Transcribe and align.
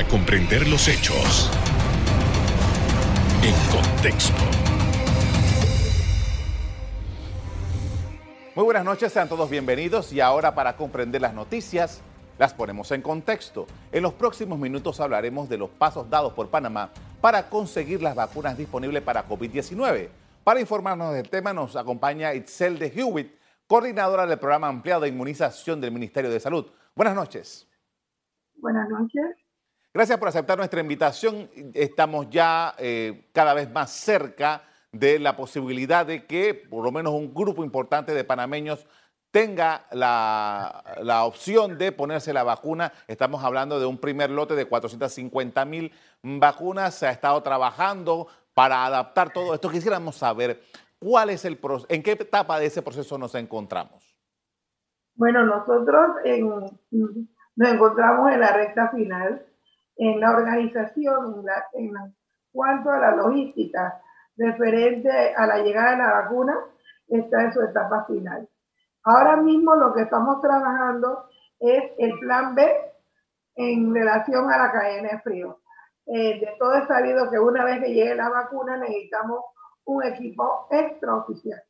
para 0.00 0.08
comprender 0.08 0.66
los 0.66 0.88
hechos 0.88 1.50
en 3.42 3.54
contexto. 3.70 4.42
Muy 8.54 8.64
buenas 8.64 8.82
noches, 8.82 9.12
sean 9.12 9.28
todos 9.28 9.50
bienvenidos 9.50 10.10
y 10.14 10.20
ahora 10.22 10.54
para 10.54 10.74
comprender 10.74 11.20
las 11.20 11.34
noticias 11.34 12.00
las 12.38 12.54
ponemos 12.54 12.90
en 12.92 13.02
contexto. 13.02 13.66
En 13.92 14.02
los 14.02 14.14
próximos 14.14 14.58
minutos 14.58 15.00
hablaremos 15.00 15.50
de 15.50 15.58
los 15.58 15.68
pasos 15.68 16.08
dados 16.08 16.32
por 16.32 16.48
Panamá 16.48 16.90
para 17.20 17.50
conseguir 17.50 18.00
las 18.00 18.14
vacunas 18.14 18.56
disponibles 18.56 19.02
para 19.02 19.28
COVID-19. 19.28 20.08
Para 20.42 20.60
informarnos 20.60 21.12
del 21.12 21.28
tema 21.28 21.52
nos 21.52 21.76
acompaña 21.76 22.32
Itzel 22.32 22.78
de 22.78 22.86
Hewitt, 22.86 23.34
coordinadora 23.66 24.26
del 24.26 24.38
programa 24.38 24.68
ampliado 24.68 25.02
de 25.02 25.08
inmunización 25.08 25.78
del 25.78 25.92
Ministerio 25.92 26.30
de 26.30 26.40
Salud. 26.40 26.66
Buenas 26.94 27.14
noches. 27.14 27.68
Buenas 28.54 28.88
noches. 28.88 29.39
Gracias 29.92 30.18
por 30.18 30.28
aceptar 30.28 30.56
nuestra 30.56 30.80
invitación. 30.80 31.50
Estamos 31.74 32.30
ya 32.30 32.74
eh, 32.78 33.28
cada 33.32 33.54
vez 33.54 33.68
más 33.72 33.90
cerca 33.90 34.62
de 34.92 35.18
la 35.18 35.36
posibilidad 35.36 36.06
de 36.06 36.26
que 36.26 36.54
por 36.54 36.84
lo 36.84 36.92
menos 36.92 37.12
un 37.12 37.34
grupo 37.34 37.64
importante 37.64 38.14
de 38.14 38.22
panameños 38.22 38.86
tenga 39.32 39.86
la, 39.90 41.24
opción 41.24 41.76
de 41.76 41.90
ponerse 41.90 42.32
la 42.32 42.44
vacuna. 42.44 42.92
Estamos 43.08 43.42
hablando 43.42 43.80
de 43.80 43.86
un 43.86 43.98
primer 43.98 44.30
lote 44.30 44.54
de 44.54 44.66
450 44.66 45.64
mil 45.64 45.92
vacunas. 46.22 46.94
Se 46.94 47.08
ha 47.08 47.10
estado 47.10 47.42
trabajando 47.42 48.28
para 48.54 48.84
adaptar 48.84 49.32
todo 49.32 49.54
esto. 49.54 49.70
Quisiéramos 49.70 50.14
saber 50.16 50.62
cuál 51.00 51.30
es 51.30 51.44
el 51.44 51.58
en 51.88 52.02
qué 52.04 52.12
etapa 52.12 52.60
de 52.60 52.66
ese 52.66 52.82
proceso 52.82 53.18
nos 53.18 53.34
encontramos. 53.34 54.16
Bueno, 55.16 55.44
nosotros 55.44 56.16
nos 57.56 57.72
encontramos 57.72 58.32
en 58.32 58.40
la 58.40 58.52
recta 58.52 58.88
final, 58.90 59.46
en 60.00 60.18
la 60.18 60.30
organización, 60.30 61.44
en, 61.74 61.92
cuanto 62.50 62.90
a 62.90 62.98
la 62.98 63.16
logística 63.16 64.00
referente 64.34 65.10
a 65.34 65.46
la 65.46 65.58
llegada 65.58 65.90
de 65.90 65.96
la 65.98 66.12
vacuna, 66.22 66.56
está 67.06 67.42
en 67.42 67.52
su 67.52 67.60
etapa 67.60 68.06
final. 68.06 68.48
Ahora 69.04 69.36
mismo 69.36 69.74
lo 69.74 69.92
que 69.92 70.02
estamos 70.02 70.40
trabajando 70.40 71.28
es 71.58 71.92
el 71.98 72.18
plan 72.18 72.54
B 72.54 72.66
en 73.56 73.94
relación 73.94 74.50
a 74.50 74.56
la 74.56 74.72
cadena 74.72 75.10
de 75.10 75.18
frío. 75.20 75.60
Eh, 76.06 76.40
de 76.40 76.56
todo 76.58 76.74
es 76.76 76.88
sabido 76.88 77.30
que 77.30 77.38
una 77.38 77.64
vez 77.66 77.80
que 77.80 77.92
llegue 77.92 78.14
la 78.14 78.30
vacuna 78.30 78.78
necesitamos 78.78 79.44
un 79.84 80.02
equipo 80.02 80.66
extraoficial. 80.70 81.62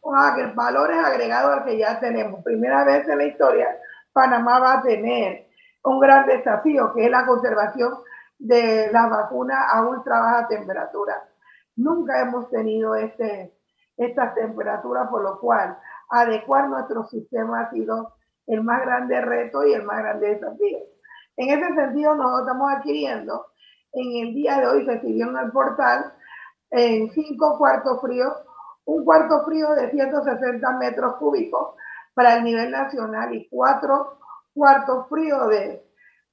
O 0.00 0.12
valores 0.54 0.98
agregados 0.98 1.58
al 1.58 1.64
que 1.64 1.76
ya 1.76 1.98
tenemos. 1.98 2.44
Primera 2.44 2.84
vez 2.84 3.08
en 3.08 3.18
la 3.18 3.24
historia, 3.24 3.76
Panamá 4.12 4.60
va 4.60 4.72
a 4.74 4.82
tener 4.82 5.43
un 5.84 6.00
gran 6.00 6.26
desafío, 6.26 6.92
que 6.94 7.04
es 7.04 7.10
la 7.10 7.26
conservación 7.26 7.94
de 8.38 8.90
las 8.92 9.10
vacunas 9.10 9.58
a 9.70 9.82
ultra 9.86 10.20
baja 10.20 10.48
temperatura. 10.48 11.28
Nunca 11.76 12.20
hemos 12.20 12.48
tenido 12.50 12.94
este, 12.94 13.54
estas 13.96 14.34
temperaturas, 14.34 15.08
por 15.10 15.22
lo 15.22 15.38
cual 15.40 15.78
adecuar 16.10 16.68
nuestro 16.68 17.04
sistema 17.04 17.60
ha 17.60 17.70
sido 17.70 18.14
el 18.46 18.62
más 18.62 18.82
grande 18.82 19.20
reto 19.20 19.64
y 19.66 19.72
el 19.72 19.84
más 19.84 19.98
grande 19.98 20.34
desafío. 20.34 20.78
En 21.36 21.50
ese 21.50 21.74
sentido, 21.74 22.14
nosotros 22.14 22.40
estamos 22.46 22.72
adquiriendo, 22.72 23.46
en 23.92 24.26
el 24.26 24.34
día 24.34 24.58
de 24.58 24.66
hoy 24.66 24.84
se 24.84 24.92
recibió 24.92 25.28
en 25.28 25.36
el 25.36 25.52
portal, 25.52 26.12
en 26.70 27.10
cinco 27.12 27.58
cuartos 27.58 28.00
fríos, 28.00 28.32
un 28.86 29.04
cuarto 29.04 29.44
frío 29.44 29.70
de 29.74 29.90
160 29.90 30.70
metros 30.78 31.16
cúbicos 31.16 31.74
para 32.14 32.36
el 32.36 32.44
nivel 32.44 32.70
nacional 32.70 33.34
y 33.34 33.48
cuatro 33.48 34.18
cuartos 34.54 35.08
fríos 35.08 35.48
de 35.48 35.84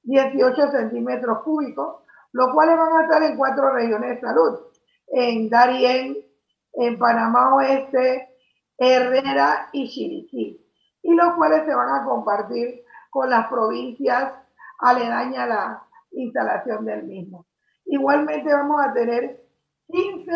18 0.03 0.71
centímetros 0.71 1.39
cúbicos, 1.43 2.03
los 2.31 2.53
cuales 2.53 2.77
van 2.77 2.93
a 2.93 3.03
estar 3.03 3.23
en 3.23 3.37
cuatro 3.37 3.73
regiones 3.73 4.09
de 4.11 4.21
salud, 4.21 4.59
en 5.07 5.49
Darién, 5.49 6.17
en 6.73 6.97
Panamá 6.97 7.55
Oeste, 7.55 8.29
Herrera 8.77 9.69
y 9.73 9.89
Chiriquí, 9.89 10.65
y 11.03 11.13
los 11.13 11.33
cuales 11.33 11.65
se 11.65 11.75
van 11.75 12.01
a 12.01 12.05
compartir 12.05 12.83
con 13.09 13.29
las 13.29 13.47
provincias 13.47 14.33
aledañas 14.79 15.43
a 15.43 15.47
la 15.47 15.83
instalación 16.11 16.85
del 16.85 17.03
mismo. 17.03 17.45
Igualmente 17.85 18.53
vamos 18.53 18.81
a 18.81 18.93
tener 18.93 19.43
15 19.87 20.31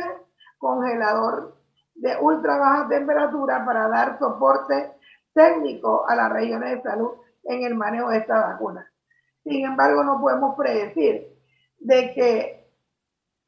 congelador 0.57 1.55
de 1.95 2.17
ultra 2.19 2.57
baja 2.57 2.87
temperatura 2.89 3.63
para 3.65 3.87
dar 3.87 4.19
soporte 4.19 4.91
técnico 5.33 6.07
a 6.07 6.15
las 6.15 6.31
regiones 6.31 6.71
de 6.71 6.81
salud 6.81 7.11
en 7.45 7.63
el 7.63 7.75
manejo 7.75 8.09
de 8.09 8.17
esta 8.17 8.47
vacuna. 8.47 8.91
Sin 9.43 9.65
embargo, 9.65 10.03
no 10.03 10.19
podemos 10.19 10.55
predecir 10.55 11.27
de 11.79 12.13
que 12.13 12.67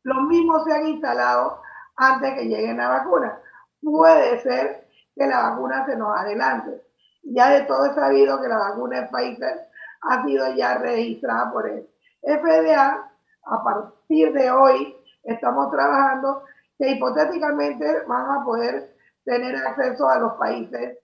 los 0.03 0.21
mismos 0.27 0.63
sean 0.63 0.87
instalados 0.87 1.59
antes 1.95 2.35
que 2.35 2.47
llegue 2.47 2.73
la 2.73 2.89
vacuna. 2.89 3.39
Puede 3.81 4.39
ser 4.41 4.87
que 5.15 5.25
la 5.25 5.49
vacuna 5.49 5.85
se 5.85 5.95
nos 5.97 6.17
adelante. 6.17 6.83
Ya 7.23 7.49
de 7.49 7.61
todo 7.61 7.87
es 7.87 7.95
sabido 7.95 8.39
que 8.41 8.47
la 8.47 8.57
vacuna 8.57 9.01
de 9.01 9.07
Pfizer 9.07 9.67
ha 10.01 10.23
sido 10.23 10.53
ya 10.53 10.77
registrada 10.77 11.51
por 11.51 11.67
el 11.67 11.89
FDA. 12.21 13.11
A 13.49 13.63
partir 13.63 14.33
de 14.33 14.51
hoy 14.51 14.95
estamos 15.23 15.71
trabajando 15.71 16.43
que 16.77 16.91
hipotéticamente 16.91 18.03
van 18.07 18.41
a 18.41 18.45
poder 18.45 18.95
tener 19.25 19.55
acceso 19.55 20.07
a 20.07 20.19
los 20.19 20.33
países 20.33 20.99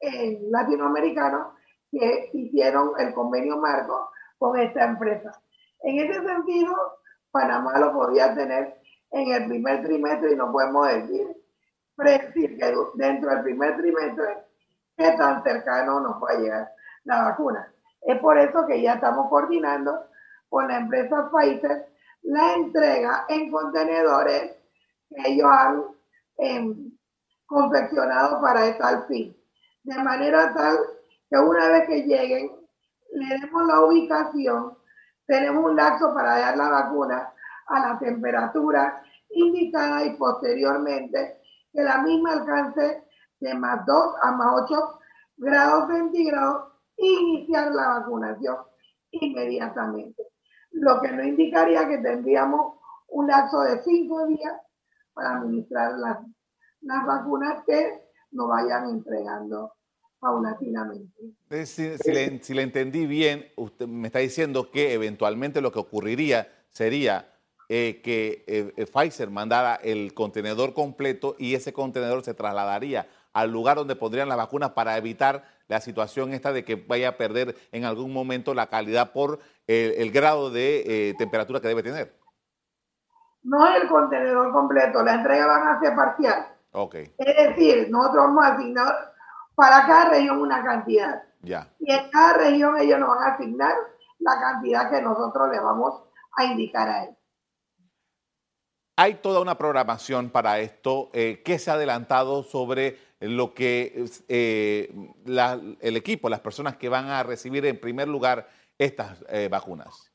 eh, 0.00 0.38
latinoamericanos 0.48 1.57
que 1.90 2.30
hicieron 2.32 2.92
el 2.98 3.14
convenio 3.14 3.58
marco 3.58 4.10
con 4.38 4.58
esta 4.58 4.84
empresa. 4.84 5.32
En 5.82 5.98
ese 5.98 6.22
sentido, 6.22 6.74
Panamá 7.30 7.78
lo 7.78 7.92
podría 7.92 8.34
tener 8.34 8.80
en 9.10 9.32
el 9.32 9.46
primer 9.46 9.82
trimestre 9.82 10.32
y 10.32 10.36
no 10.36 10.52
podemos 10.52 10.88
decir, 10.88 11.36
predecir 11.96 12.58
que 12.58 12.74
dentro 12.94 13.30
del 13.30 13.42
primer 13.42 13.76
trimestre 13.76 14.44
qué 14.96 15.12
tan 15.12 15.42
cercano 15.42 16.00
nos 16.00 16.22
va 16.22 16.30
a 16.30 16.38
llegar 16.38 16.72
la 17.04 17.22
vacuna. 17.24 17.72
Es 18.02 18.18
por 18.20 18.38
eso 18.38 18.66
que 18.66 18.82
ya 18.82 18.94
estamos 18.94 19.28
coordinando 19.28 20.06
con 20.48 20.68
la 20.68 20.78
empresa 20.78 21.30
Pfizer 21.30 21.88
la 22.22 22.54
entrega 22.54 23.24
en 23.28 23.50
contenedores 23.50 24.56
que 25.08 25.30
ellos 25.30 25.48
han 25.50 25.84
em, 26.38 26.92
confeccionado 27.46 28.40
para 28.40 28.76
tal 28.76 29.06
fin. 29.06 29.36
De 29.84 30.02
manera 30.02 30.52
tal 30.54 30.78
que 31.30 31.38
una 31.38 31.68
vez 31.68 31.86
que 31.86 32.02
lleguen, 32.02 32.50
le 33.12 33.38
demos 33.38 33.66
la 33.66 33.80
ubicación, 33.80 34.76
tenemos 35.26 35.64
un 35.64 35.76
lapso 35.76 36.14
para 36.14 36.38
dar 36.38 36.56
la 36.56 36.68
vacuna 36.68 37.32
a 37.66 37.80
la 37.80 37.98
temperatura 37.98 39.02
indicada 39.30 40.04
y 40.04 40.16
posteriormente 40.16 41.40
que 41.72 41.82
la 41.82 41.98
misma 42.02 42.32
alcance 42.32 43.04
de 43.40 43.54
más 43.54 43.84
2 43.86 44.14
a 44.22 44.32
más 44.32 44.62
8 44.62 44.98
grados 45.36 45.88
centígrados 45.88 46.72
iniciar 46.96 47.72
la 47.72 48.00
vacunación 48.00 48.56
inmediatamente. 49.10 50.24
Lo 50.72 51.00
que 51.00 51.12
no 51.12 51.22
indicaría 51.22 51.88
que 51.88 51.98
tendríamos 51.98 52.78
un 53.08 53.26
lapso 53.26 53.60
de 53.60 53.82
5 53.82 54.26
días 54.26 54.54
para 55.12 55.36
administrar 55.36 55.92
las, 55.98 56.18
las 56.80 57.06
vacunas 57.06 57.62
que 57.66 58.08
nos 58.32 58.48
vayan 58.48 58.88
entregando 58.90 59.72
paulatinamente. 60.20 61.34
Si, 61.66 61.96
si, 61.96 62.54
le, 62.54 62.62
entendí 62.62 63.06
bien, 63.06 63.46
usted 63.56 63.86
me 63.86 64.08
está 64.08 64.18
diciendo 64.18 64.70
que 64.70 64.92
eventualmente 64.92 65.60
lo 65.60 65.72
que 65.72 65.78
ocurriría 65.78 66.48
sería 66.70 67.32
eh, 67.68 68.00
que 68.02 68.44
eh, 68.46 68.72
eh, 68.76 68.86
Pfizer 68.86 69.30
mandara 69.30 69.76
el 69.76 70.14
contenedor 70.14 70.74
completo 70.74 71.36
y 71.38 71.54
ese 71.54 71.72
contenedor 71.72 72.24
se 72.24 72.34
trasladaría 72.34 73.08
al 73.32 73.50
lugar 73.50 73.76
donde 73.76 73.94
pondrían 73.94 74.28
las 74.28 74.38
vacunas 74.38 74.70
para 74.70 74.96
evitar 74.96 75.44
la 75.68 75.80
situación 75.80 76.32
esta 76.32 76.52
de 76.52 76.64
que 76.64 76.76
vaya 76.76 77.10
a 77.10 77.16
perder 77.16 77.54
en 77.72 77.84
algún 77.84 78.12
momento 78.12 78.54
la 78.54 78.68
calidad 78.68 79.12
por 79.12 79.38
el 79.66 80.10
grado 80.10 80.50
de 80.50 81.14
temperatura 81.18 81.60
que 81.60 81.68
debe 81.68 81.82
tener 81.82 82.18
no 83.48 83.66
es 83.66 83.82
el 83.82 83.88
contenedor 83.88 84.52
completo, 84.52 85.02
la 85.02 85.14
entrega 85.14 85.46
van 85.46 85.68
a 85.68 85.80
ser 85.80 85.94
parcial. 85.94 86.48
Okay. 86.72 87.14
Es 87.18 87.48
decir, 87.48 87.88
nosotros 87.90 88.26
vamos 88.26 88.44
a 88.44 88.54
asignar 88.54 89.14
para 89.58 89.84
cada 89.88 90.10
región 90.10 90.40
una 90.40 90.62
cantidad. 90.62 91.20
Ya. 91.42 91.68
Y 91.80 91.90
en 91.90 92.08
cada 92.10 92.34
región 92.34 92.78
ellos 92.78 93.00
nos 93.00 93.08
van 93.08 93.24
a 93.24 93.34
asignar 93.34 93.74
la 94.20 94.38
cantidad 94.38 94.88
que 94.88 95.02
nosotros 95.02 95.50
le 95.50 95.58
vamos 95.58 96.00
a 96.36 96.44
indicar 96.44 96.88
a 96.88 97.04
él. 97.06 97.16
Hay 98.96 99.14
toda 99.14 99.40
una 99.40 99.58
programación 99.58 100.30
para 100.30 100.60
esto. 100.60 101.10
Eh, 101.12 101.42
¿Qué 101.44 101.58
se 101.58 101.72
ha 101.72 101.74
adelantado 101.74 102.44
sobre 102.44 102.98
lo 103.18 103.52
que 103.52 104.04
eh, 104.28 104.94
el 105.80 105.96
equipo, 105.96 106.28
las 106.28 106.38
personas 106.38 106.76
que 106.76 106.88
van 106.88 107.08
a 107.08 107.24
recibir 107.24 107.66
en 107.66 107.80
primer 107.80 108.06
lugar 108.06 108.48
estas 108.78 109.24
eh, 109.28 109.48
vacunas? 109.50 110.12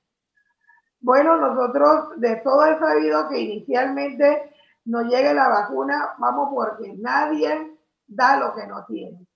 Bueno, 1.02 1.36
nosotros 1.36 2.12
de 2.16 2.38
todo 2.38 2.66
he 2.66 2.80
sabido 2.80 3.28
que 3.28 3.42
inicialmente 3.42 4.54
no 4.86 5.02
llegue 5.02 5.34
la 5.34 5.50
vacuna, 5.50 6.16
vamos 6.18 6.48
porque 6.54 6.94
nadie 6.98 7.78
da 8.08 8.38
lo 8.38 8.56
que 8.56 8.68
no 8.68 8.86
tiene. 8.86 9.28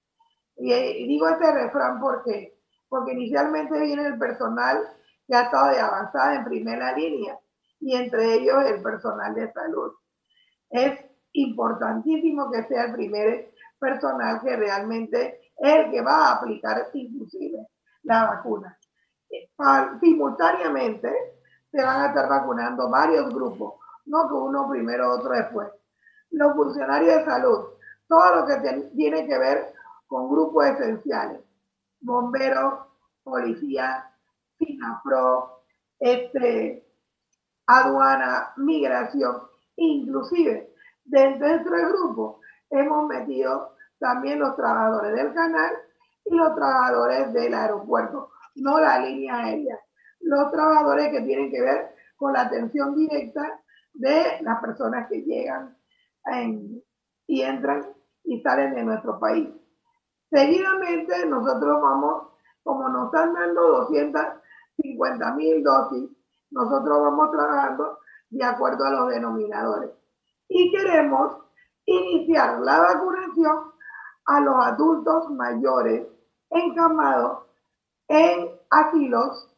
Y, 0.58 1.08
digo 1.08 1.30
este 1.30 1.52
refrán 1.52 2.00
porque, 2.00 2.58
porque 2.90 3.14
inicialmente 3.14 3.80
viene 3.80 4.08
el 4.08 4.18
personal 4.18 4.78
que 5.28 5.36
ha 5.36 5.44
estado 5.44 5.72
de 5.72 5.80
avanzada 5.80 6.36
en 6.36 6.46
primera 6.46 6.94
línea 6.94 7.38
y 7.80 7.96
entre 7.96 8.36
ellos 8.36 8.64
el 8.66 8.82
personal 8.82 9.36
de 9.36 9.52
salud. 9.52 9.94
Es 10.70 11.00
importantísimo 11.34 12.52
que 12.52 12.64
sea 12.64 12.86
el 12.86 12.94
primer 12.94 13.52
personal 13.80 14.42
que 14.42 14.56
realmente 14.56 15.52
es 15.58 15.76
el 15.76 15.92
que 15.92 16.02
va 16.02 16.28
a 16.28 16.36
aplicar 16.36 16.90
inclusive 16.94 17.68
la 18.04 18.26
vacuna. 18.26 18.78
Eh, 19.30 19.50
simultáneamente 20.02 21.14
se 21.72 21.84
van 21.84 22.02
a 22.02 22.08
estar 22.08 22.28
vacunando 22.30 22.90
varios 22.90 23.34
grupos, 23.34 23.76
no 24.06 24.28
que 24.28 24.34
uno 24.34 24.70
primero, 24.70 25.14
otro 25.14 25.32
después. 25.32 25.68
Los 26.32 26.56
funcionarios 26.56 27.18
de 27.18 27.26
salud, 27.26 27.66
todo 28.08 28.36
lo 28.36 28.48
que 28.48 28.90
tiene 28.96 29.28
que 29.28 29.38
ver 29.38 29.74
con 30.08 30.30
grupos 30.30 30.66
esenciales, 30.66 31.42
bomberos, 32.02 32.86
policía, 33.24 34.10
FINAPRO, 34.58 35.64
este, 36.00 36.88
aduana, 37.68 38.54
migración, 38.58 39.42
inclusive 39.76 40.74
dentro 41.06 41.78
del 41.78 41.88
grupo 41.90 42.40
hemos 42.70 43.08
metido 43.08 43.76
también 44.00 44.40
los 44.40 44.56
trabajadores 44.56 45.16
del 45.16 45.34
canal 45.34 45.74
y 46.26 46.36
los 46.36 46.56
trabajadores 46.56 47.34
del 47.34 47.54
aeropuerto, 47.54 48.32
no 48.56 48.80
la 48.80 49.00
línea 49.00 49.38
aérea, 49.38 49.80
los 50.20 50.52
trabajadores 50.52 51.10
que 51.10 51.22
tienen 51.22 51.52
que 51.52 51.62
ver 51.62 51.96
con 52.16 52.34
la 52.34 52.42
atención 52.42 52.96
directa 52.96 53.62
de 53.94 54.42
las 54.42 54.60
personas 54.60 55.08
que 55.08 55.22
llegan 55.22 55.78
y 57.28 57.42
entran 57.42 57.86
y 58.24 58.42
salen 58.42 58.76
de 58.76 58.84
nuestro 58.84 59.20
país. 59.20 59.50
Seguidamente 60.30 61.26
nosotros 61.26 61.82
vamos, 61.82 62.28
como 62.64 62.90
nos 62.90 63.06
están 63.06 63.34
dando 63.34 63.80
250 63.80 65.34
mil 65.36 65.64
dosis, 65.64 66.10
nosotros 66.52 67.02
vamos 67.02 67.32
trabajando 67.32 68.00
de 68.30 68.44
acuerdo 68.44 68.86
a 68.86 68.92
los 68.92 69.10
denominadores. 69.10 69.92
Y 70.50 70.72
queremos 70.72 71.38
iniciar 71.86 72.60
la 72.60 72.80
vacunación 72.80 73.72
a 74.26 74.40
los 74.42 74.56
adultos 74.66 75.30
mayores 75.32 76.08
encamados 76.50 77.46
en 78.10 78.52
asilos, 78.70 79.56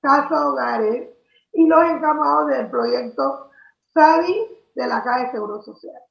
casas 0.00 0.42
hogares 0.42 1.10
y 1.52 1.66
los 1.66 1.82
encamados 1.84 2.48
del 2.48 2.70
proyecto 2.70 3.50
SADI 3.94 4.58
de 4.74 4.86
la 4.86 5.02
Caja 5.02 5.24
de 5.24 5.30
Seguro 5.32 5.62
Social. 5.62 6.09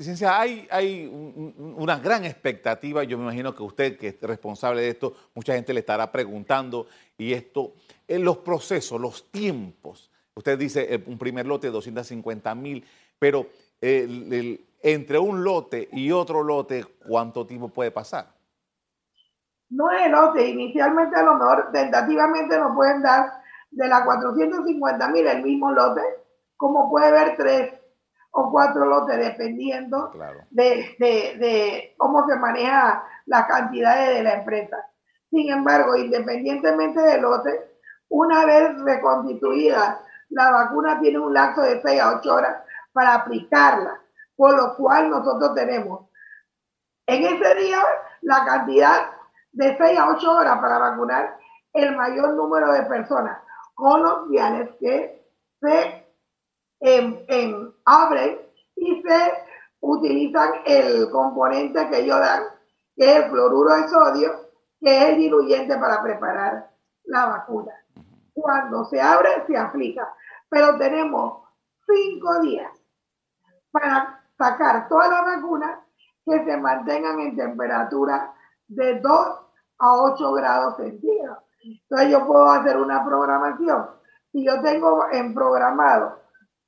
Licencia, 0.00 0.40
hay, 0.40 0.66
hay 0.70 1.06
una 1.58 1.98
gran 1.98 2.24
expectativa, 2.24 3.04
yo 3.04 3.18
me 3.18 3.24
imagino 3.24 3.54
que 3.54 3.62
usted, 3.62 3.98
que 3.98 4.08
es 4.08 4.22
responsable 4.22 4.80
de 4.80 4.88
esto, 4.88 5.14
mucha 5.34 5.52
gente 5.52 5.74
le 5.74 5.80
estará 5.80 6.10
preguntando, 6.10 6.86
y 7.18 7.34
esto, 7.34 7.74
en 8.08 8.24
los 8.24 8.38
procesos, 8.38 8.98
los 8.98 9.30
tiempos, 9.30 10.10
usted 10.34 10.58
dice 10.58 11.04
un 11.04 11.18
primer 11.18 11.46
lote 11.46 11.66
de 11.66 11.74
250 11.74 12.54
mil, 12.54 12.82
pero 13.18 13.46
entre 13.82 15.18
un 15.18 15.44
lote 15.44 15.90
y 15.92 16.10
otro 16.12 16.42
lote, 16.42 16.82
¿cuánto 17.06 17.46
tiempo 17.46 17.68
puede 17.68 17.90
pasar? 17.90 18.28
No 19.68 19.90
es 19.90 20.10
lote, 20.10 20.48
inicialmente 20.48 21.14
a 21.14 21.24
lo 21.24 21.34
mejor 21.34 21.68
tentativamente 21.74 22.58
nos 22.58 22.74
pueden 22.74 23.02
dar 23.02 23.34
de 23.70 23.86
las 23.86 24.02
450 24.06 25.08
mil 25.08 25.26
el 25.26 25.42
mismo 25.42 25.70
lote, 25.72 26.00
como 26.56 26.88
puede 26.88 27.12
ver 27.12 27.36
tres 27.36 27.79
o 28.32 28.50
cuatro 28.50 28.84
lotes, 28.86 29.18
dependiendo 29.18 30.12
de, 30.50 31.94
cómo 31.96 32.26
se 32.26 32.36
maneja 32.36 33.04
las 33.26 33.46
cantidades 33.46 34.16
de 34.16 34.22
la 34.22 34.34
empresa. 34.34 34.86
Sin 35.30 35.50
embargo, 35.50 35.96
independientemente 35.96 37.00
del 37.00 37.22
lote, 37.22 37.78
una 38.08 38.44
vez 38.44 38.80
reconstituida, 38.82 40.00
la 40.30 40.50
vacuna 40.50 41.00
tiene 41.00 41.18
un 41.18 41.32
lapso 41.32 41.62
de 41.62 41.80
6 41.82 42.00
a 42.00 42.16
8 42.18 42.34
horas 42.34 42.56
para 42.92 43.14
aplicarla, 43.14 44.00
por 44.36 44.56
lo 44.56 44.76
cual 44.76 45.10
nosotros 45.10 45.54
tenemos 45.54 46.08
en 47.06 47.24
ese 47.24 47.54
día 47.56 47.82
la 48.22 48.44
cantidad 48.44 49.10
de 49.52 49.76
6 49.76 49.98
a 49.98 50.10
8 50.10 50.32
horas 50.32 50.58
para 50.60 50.78
vacunar 50.78 51.36
el 51.72 51.96
mayor 51.96 52.34
número 52.34 52.72
de 52.72 52.82
personas 52.82 53.38
colombianas 53.74 54.68
que 54.78 55.24
se 55.60 56.06
en, 56.80 57.69
abren 57.90 58.38
y 58.76 59.02
se 59.02 59.32
utilizan 59.80 60.52
el 60.64 61.10
componente 61.10 61.88
que 61.88 62.00
ellos 62.00 62.18
dan, 62.20 62.44
que 62.96 63.10
es 63.10 63.24
el 63.24 63.30
fluoruro 63.30 63.74
de 63.74 63.88
sodio, 63.88 64.30
que 64.80 64.96
es 64.96 65.04
el 65.10 65.16
diluyente 65.16 65.76
para 65.76 66.02
preparar 66.02 66.70
la 67.04 67.26
vacuna. 67.26 67.72
Cuando 68.32 68.84
se 68.84 69.00
abre, 69.00 69.44
se 69.46 69.56
aplica. 69.56 70.14
Pero 70.48 70.78
tenemos 70.78 71.42
cinco 71.86 72.40
días 72.40 72.70
para 73.70 74.24
sacar 74.38 74.88
todas 74.88 75.10
las 75.10 75.24
vacunas 75.24 75.80
que 76.24 76.44
se 76.44 76.56
mantengan 76.56 77.20
en 77.20 77.36
temperatura 77.36 78.32
de 78.68 79.00
2 79.00 79.12
a 79.78 79.94
8 80.02 80.32
grados 80.32 80.76
centígrados. 80.76 81.44
Entonces 81.62 82.10
yo 82.10 82.26
puedo 82.26 82.50
hacer 82.50 82.76
una 82.76 83.04
programación. 83.04 83.90
Si 84.32 84.44
yo 84.44 84.60
tengo 84.62 85.06
en 85.10 85.34
programado 85.34 86.20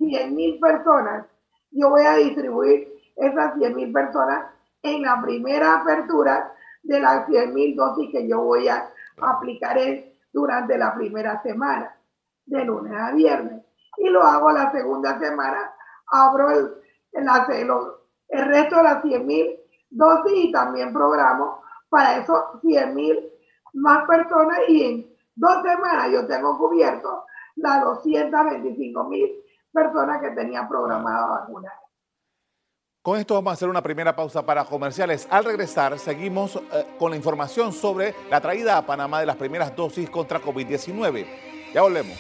100 0.09 0.35
mil 0.35 0.59
personas, 0.59 1.27
yo 1.71 1.91
voy 1.91 2.03
a 2.03 2.15
distribuir 2.15 2.93
esas 3.17 3.55
100 3.55 3.77
mil 3.77 3.93
personas 3.93 4.47
en 4.83 5.03
la 5.03 5.21
primera 5.23 5.81
apertura 5.81 6.53
de 6.83 7.01
las 7.01 7.27
100 7.27 7.55
mil 7.55 7.77
dosis 7.77 8.11
que 8.11 8.27
yo 8.27 8.43
voy 8.43 8.69
a 8.69 8.89
aplicar 9.21 9.79
durante 10.33 10.77
la 10.77 10.95
primera 10.95 11.41
semana, 11.43 11.97
de 12.47 12.65
lunes 12.65 12.93
a 12.93 13.13
viernes. 13.13 13.63
Y 13.99 14.09
lo 14.09 14.23
hago 14.23 14.51
la 14.51 14.73
segunda 14.73 15.19
semana, 15.19 15.73
abro 16.11 16.51
el, 16.51 16.75
el, 17.13 17.71
el 18.29 18.47
resto 18.47 18.77
de 18.77 18.83
las 18.83 19.03
100 19.03 19.27
mil 19.27 19.59
dosis 19.91 20.33
y 20.45 20.53
también 20.53 20.93
programo 20.93 21.63
para 21.89 22.17
esos 22.17 22.61
100 22.63 22.95
mil 22.95 23.31
más 23.75 24.07
personas 24.07 24.59
y 24.69 24.83
en 24.85 25.17
dos 25.35 25.63
semanas 25.63 26.11
yo 26.11 26.27
tengo 26.27 26.59
cubierto 26.59 27.25
las 27.57 27.85
225 27.85 29.05
mil 29.05 29.31
personas 29.73 30.21
que 30.21 30.31
tenían 30.31 30.69
programado 30.69 31.31
vacunar. 31.31 31.73
Con 33.03 33.19
esto 33.19 33.35
vamos 33.35 33.51
a 33.51 33.55
hacer 33.55 33.69
una 33.69 33.83
primera 33.83 34.15
pausa 34.15 34.47
para 34.47 34.65
comerciales. 34.65 35.27
Al 35.29 35.45
regresar, 35.45 35.99
seguimos 35.99 36.57
eh, 36.57 36.87
con 36.99 37.11
la 37.11 37.17
información 37.17 37.73
sobre 37.73 38.15
la 38.31 38.41
traída 38.41 38.77
a 38.77 38.87
Panamá 38.87 39.19
de 39.19 39.27
las 39.27 39.35
primeras 39.37 39.75
dosis 39.75 40.09
contra 40.09 40.41
COVID-19. 40.41 41.27
Ya 41.75 41.83
volvemos. 41.83 42.17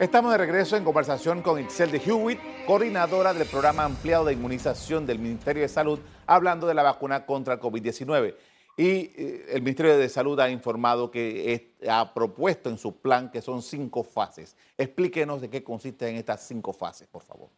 Estamos 0.00 0.32
de 0.32 0.38
regreso 0.38 0.76
en 0.76 0.82
conversación 0.82 1.40
con 1.40 1.60
Itzel 1.60 1.92
de 1.92 1.98
Hewitt, 1.98 2.40
coordinadora 2.66 3.32
del 3.32 3.46
programa 3.46 3.84
ampliado 3.84 4.24
de 4.24 4.32
inmunización 4.32 5.06
del 5.06 5.20
Ministerio 5.20 5.62
de 5.62 5.68
Salud, 5.68 6.00
hablando 6.26 6.66
de 6.66 6.74
la 6.74 6.82
vacuna 6.82 7.24
contra 7.24 7.54
el 7.54 7.60
COVID-19. 7.60 8.34
Y 8.76 9.12
eh, 9.16 9.46
el 9.50 9.62
Ministerio 9.62 9.96
de 9.96 10.08
Salud 10.08 10.38
ha 10.40 10.48
informado 10.48 11.10
que 11.10 11.74
ha 11.88 12.12
propuesto 12.12 12.70
en 12.70 12.78
su 12.78 13.00
plan 13.00 13.30
que 13.30 13.40
son 13.40 13.62
cinco 13.62 14.02
fases. 14.02 14.56
Explíquenos 14.76 15.40
de 15.40 15.50
qué 15.50 15.62
consisten 15.62 16.16
estas 16.16 16.42
cinco 16.42 16.72
fases, 16.72 17.06
por 17.06 17.22
favor. 17.22 17.50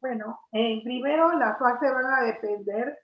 Bueno, 0.00 0.40
en 0.52 0.82
primero 0.82 1.32
las 1.32 1.58
fases 1.58 1.92
van 1.92 2.06
a 2.06 2.26
depender 2.26 2.98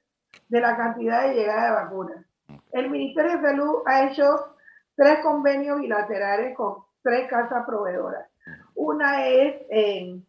de 0.48 0.60
la 0.60 0.76
cantidad 0.76 1.28
de 1.28 1.34
llegada 1.34 1.64
de 1.66 1.84
vacunas. 1.84 2.26
El 2.72 2.90
Ministerio 2.90 3.38
de 3.38 3.42
Salud 3.42 3.82
ha 3.86 4.08
hecho 4.08 4.56
tres 4.94 5.18
convenios 5.22 5.80
bilaterales 5.80 6.56
con 6.56 6.84
tres 7.02 7.28
casas 7.28 7.64
proveedoras. 7.66 8.28
Una 8.74 9.26
es 9.26 9.62
en 9.70 10.26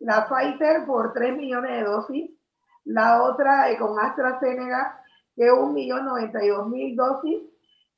la 0.00 0.26
Pfizer 0.28 0.86
por 0.86 1.12
3 1.12 1.36
millones 1.36 1.70
de 1.72 1.82
dosis, 1.84 2.30
la 2.84 3.22
otra 3.22 3.70
es 3.70 3.78
con 3.78 3.98
AstraZeneca 3.98 5.02
es 5.36 5.50
1.092.000 5.50 6.96
dosis, 6.96 7.42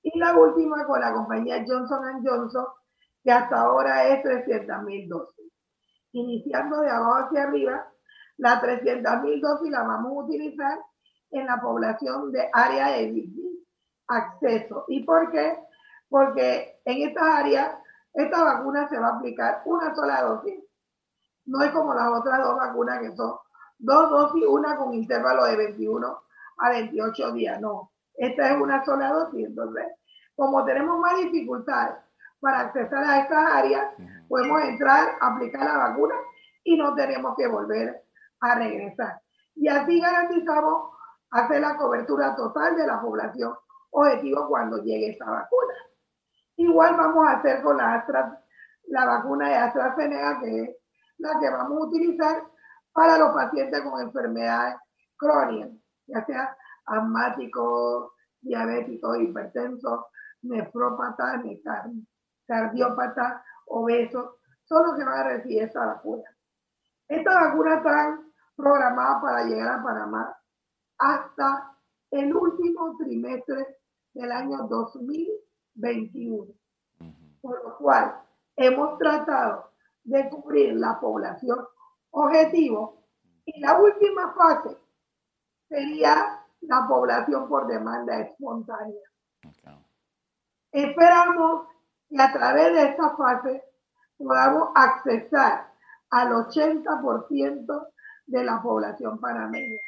y 0.02 0.18
la 0.18 0.36
última 0.36 0.86
con 0.86 1.00
la 1.00 1.12
compañía 1.12 1.64
Johnson 1.66 2.22
Johnson, 2.24 2.66
que 3.22 3.32
hasta 3.32 3.60
ahora 3.60 4.08
es 4.08 4.24
300.000 4.24 5.08
dosis. 5.08 5.52
Iniciando 6.12 6.80
de 6.80 6.90
abajo 6.90 7.26
hacia 7.26 7.42
arriba, 7.42 7.88
las 8.36 8.62
300.000 8.62 9.40
dosis 9.40 9.70
las 9.70 9.86
vamos 9.86 10.12
a 10.12 10.24
utilizar 10.26 10.78
en 11.30 11.46
la 11.46 11.60
población 11.60 12.30
de 12.30 12.48
área 12.52 12.88
de 12.88 13.24
acceso. 14.06 14.84
¿Y 14.88 15.04
por 15.04 15.30
qué? 15.30 15.58
Porque 16.08 16.80
en 16.84 17.08
esta 17.08 17.38
área, 17.38 17.82
esta 18.14 18.44
vacuna 18.44 18.88
se 18.88 18.98
va 18.98 19.08
a 19.08 19.16
aplicar 19.16 19.62
una 19.64 19.94
sola 19.94 20.22
dosis. 20.22 20.62
No 21.46 21.62
es 21.62 21.70
como 21.72 21.94
las 21.94 22.08
otras 22.08 22.40
dos 22.42 22.56
vacunas 22.56 23.00
que 23.00 23.14
son 23.16 23.36
dos 23.78 24.10
dosis, 24.10 24.44
una 24.46 24.76
con 24.76 24.94
intervalo 24.94 25.44
de 25.44 25.56
21 25.56 26.25
a 26.58 26.70
28 26.70 27.32
días, 27.32 27.60
no. 27.60 27.92
Esta 28.14 28.52
es 28.52 28.60
una 28.60 28.84
sola 28.84 29.10
dosis, 29.10 29.46
entonces, 29.46 29.84
como 30.34 30.64
tenemos 30.64 30.98
más 30.98 31.16
dificultades 31.16 31.96
para 32.40 32.60
acceder 32.60 32.94
a 32.94 33.20
estas 33.20 33.52
áreas, 33.52 33.94
podemos 34.28 34.62
entrar, 34.62 35.16
aplicar 35.20 35.64
la 35.64 35.78
vacuna 35.78 36.14
y 36.64 36.76
no 36.76 36.94
tenemos 36.94 37.34
que 37.36 37.46
volver 37.46 38.02
a 38.40 38.54
regresar. 38.54 39.20
Y 39.54 39.68
así 39.68 40.00
garantizamos 40.00 40.92
hacer 41.30 41.60
la 41.60 41.76
cobertura 41.76 42.34
total 42.36 42.76
de 42.76 42.86
la 42.86 43.00
población 43.00 43.54
objetivo 43.90 44.48
cuando 44.48 44.82
llegue 44.82 45.10
esta 45.10 45.24
vacuna. 45.24 45.74
Igual 46.56 46.96
vamos 46.96 47.26
a 47.26 47.32
hacer 47.32 47.62
con 47.62 47.76
la, 47.76 47.94
Astra, 47.94 48.42
la 48.88 49.04
vacuna 49.06 49.48
de 49.48 49.56
AstraZeneca, 49.56 50.40
que 50.40 50.62
es 50.62 50.76
la 51.18 51.38
que 51.38 51.50
vamos 51.50 51.78
a 51.78 51.86
utilizar 51.86 52.42
para 52.92 53.18
los 53.18 53.34
pacientes 53.34 53.80
con 53.82 54.00
enfermedades 54.00 54.76
crónicas, 55.16 55.70
ya 56.06 56.24
sea 56.24 56.56
asmáticos, 56.86 58.12
diabéticos, 58.40 59.18
hipertensos, 59.20 60.04
nefrópatas, 60.42 61.42
cardiópatas, 62.46 63.42
obesos, 63.66 64.36
son 64.64 64.86
los 64.86 64.96
que 64.96 65.04
van 65.04 65.18
a 65.18 65.28
recibir 65.28 65.62
esta 65.62 65.86
vacuna. 65.86 66.24
Estas 67.08 67.34
vacunas 67.34 67.78
están 67.78 68.32
programadas 68.56 69.22
para 69.22 69.44
llegar 69.44 69.68
a 69.68 69.82
Panamá 69.82 70.36
hasta 70.98 71.76
el 72.10 72.34
último 72.34 72.96
trimestre 72.96 73.78
del 74.14 74.32
año 74.32 74.66
2021. 74.68 76.46
Por 77.40 77.64
lo 77.64 77.76
cual, 77.78 78.22
hemos 78.56 78.98
tratado 78.98 79.72
de 80.04 80.28
cubrir 80.30 80.74
la 80.74 80.98
población 80.98 81.58
objetivo 82.10 83.04
y 83.44 83.60
la 83.60 83.78
última 83.78 84.32
fase 84.34 84.76
sería 85.68 86.40
la 86.62 86.86
población 86.88 87.48
por 87.48 87.66
demanda 87.66 88.20
espontánea. 88.20 89.00
Esperamos 90.72 91.68
que 92.08 92.20
a 92.20 92.32
través 92.32 92.72
de 92.74 92.84
esta 92.90 93.16
fase 93.16 93.64
podamos 94.18 94.70
accesar 94.74 95.72
al 96.10 96.32
80% 96.32 97.88
de 98.26 98.44
la 98.44 98.62
población 98.62 99.18
panameña. 99.18 99.80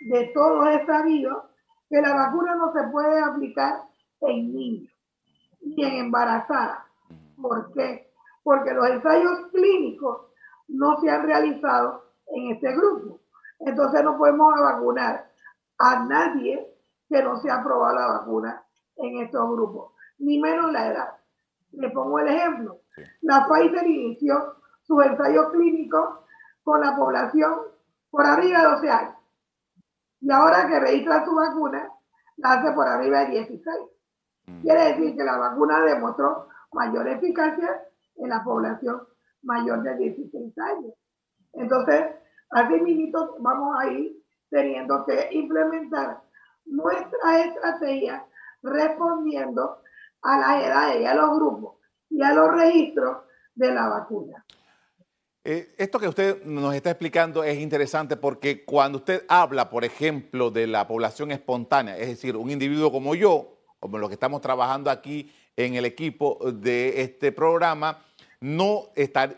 De 0.00 0.26
todo 0.34 0.66
es 0.68 0.86
sabido 0.86 1.50
que 1.88 2.00
la 2.00 2.14
vacuna 2.14 2.54
no 2.56 2.72
se 2.72 2.82
puede 2.88 3.22
aplicar 3.22 3.82
en 4.20 4.54
niños 4.54 4.92
ni 5.60 5.84
en 5.84 5.94
embarazadas. 6.06 6.84
¿Por 7.40 7.72
qué? 7.72 8.12
Porque 8.42 8.72
los 8.72 8.88
ensayos 8.88 9.48
clínicos 9.50 10.26
no 10.68 11.00
se 11.00 11.10
han 11.10 11.26
realizado 11.26 12.04
en 12.26 12.52
este 12.52 12.72
grupo. 12.72 13.20
Entonces 13.60 14.02
no 14.02 14.18
podemos 14.18 14.54
vacunar 14.60 15.30
a 15.78 16.04
nadie 16.04 16.74
que 17.08 17.22
no 17.22 17.36
se 17.40 17.50
ha 17.50 17.62
probado 17.62 17.94
la 17.94 18.06
vacuna 18.06 18.64
en 18.96 19.18
estos 19.18 19.50
grupos, 19.50 19.92
ni 20.18 20.40
menos 20.40 20.72
la 20.72 20.86
edad. 20.86 21.16
Le 21.72 21.90
pongo 21.90 22.18
el 22.18 22.28
ejemplo. 22.28 22.80
La 23.22 23.46
Pfizer 23.46 23.86
inició 23.86 24.56
su 24.82 25.00
ensayo 25.00 25.50
clínico 25.50 26.24
con 26.62 26.80
la 26.80 26.96
población 26.96 27.54
por 28.10 28.24
arriba 28.24 28.60
de 28.60 28.68
12 28.68 28.90
años. 28.90 29.14
Y 30.20 30.30
ahora 30.30 30.66
que 30.68 30.80
registra 30.80 31.24
su 31.24 31.34
vacuna, 31.34 31.90
la 32.36 32.52
hace 32.52 32.72
por 32.72 32.86
arriba 32.86 33.20
de 33.20 33.30
16. 33.32 33.76
Mm. 34.46 34.60
Quiere 34.62 34.84
decir 34.84 35.16
que 35.16 35.24
la 35.24 35.36
vacuna 35.36 35.80
demostró 35.80 36.48
mayor 36.72 37.08
eficacia 37.08 37.82
en 38.16 38.28
la 38.28 38.42
población 38.42 39.02
mayor 39.42 39.82
de 39.82 39.96
16 39.96 40.58
años. 40.58 40.94
Entonces, 41.52 42.06
así 42.54 42.80
mismo 42.80 43.36
vamos 43.40 43.76
a 43.78 43.90
ir 43.90 44.16
teniendo 44.48 45.04
que 45.04 45.28
implementar 45.32 46.22
nuestra 46.64 47.44
estrategia 47.44 48.24
respondiendo 48.62 49.82
a 50.22 50.38
las 50.38 50.64
edades 50.64 51.02
y 51.02 51.04
a 51.04 51.14
los 51.14 51.36
grupos 51.36 51.74
y 52.08 52.22
a 52.22 52.32
los 52.32 52.50
registros 52.52 53.18
de 53.54 53.72
la 53.72 53.88
vacuna. 53.88 54.44
Eh, 55.46 55.74
esto 55.76 55.98
que 55.98 56.08
usted 56.08 56.44
nos 56.44 56.74
está 56.74 56.90
explicando 56.90 57.44
es 57.44 57.58
interesante 57.58 58.16
porque 58.16 58.64
cuando 58.64 58.98
usted 58.98 59.26
habla, 59.28 59.68
por 59.68 59.84
ejemplo, 59.84 60.50
de 60.50 60.66
la 60.66 60.88
población 60.88 61.32
espontánea, 61.32 61.98
es 61.98 62.08
decir, 62.08 62.36
un 62.36 62.50
individuo 62.50 62.90
como 62.90 63.14
yo, 63.14 63.58
como 63.78 63.98
los 63.98 64.08
que 64.08 64.14
estamos 64.14 64.40
trabajando 64.40 64.90
aquí 64.90 65.30
en 65.56 65.74
el 65.74 65.84
equipo 65.84 66.38
de 66.50 67.02
este 67.02 67.30
programa, 67.30 68.02
no, 68.44 68.90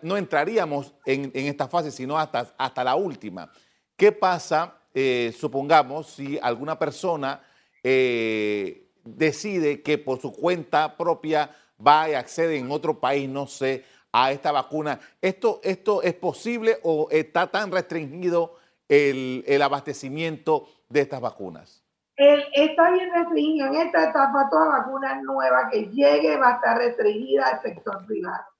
no 0.03 0.17
entraríamos 0.17 0.93
en, 1.05 1.31
esta 1.33 1.69
fase, 1.69 1.93
sino 1.93 2.19
hasta, 2.19 2.53
hasta 2.59 2.83
la 2.83 2.97
última. 2.97 3.49
¿Qué 3.97 4.11
pasa, 4.11 4.81
eh, 4.93 5.33
supongamos, 5.39 6.09
si 6.09 6.41
alguna 6.43 6.77
persona 6.77 7.41
eh, 7.85 8.89
decide 9.05 9.81
que 9.81 9.99
por 9.99 10.21
su 10.21 10.33
cuenta 10.33 10.97
propia 10.97 11.55
va 11.87 12.11
y 12.11 12.15
accede 12.15 12.59
en 12.59 12.69
otro 12.73 12.99
país, 12.99 13.29
no 13.29 13.47
sé, 13.47 13.85
a 14.11 14.33
esta 14.33 14.51
vacuna. 14.51 14.99
¿Esto, 15.23 15.61
esto 15.63 16.03
es 16.03 16.15
posible 16.15 16.79
o 16.83 17.07
está 17.09 17.47
tan 17.47 17.71
restringido 17.71 18.57
el, 18.89 19.63
abastecimiento 19.63 20.67
de 20.89 21.03
estas 21.03 21.21
vacunas? 21.21 21.85
está 22.17 22.91
bien 22.91 23.13
restringido. 23.13 23.69
En 23.69 23.75
esta 23.75 24.09
etapa, 24.11 24.49
toda 24.51 24.79
vacuna 24.79 25.21
nueva 25.23 25.69
que 25.71 25.91
llegue 25.91 26.37
va 26.39 26.49
a 26.49 26.55
estar 26.55 26.79
restringida 26.79 27.47
al 27.47 27.63
sector 27.63 28.05
privado. 28.05 28.56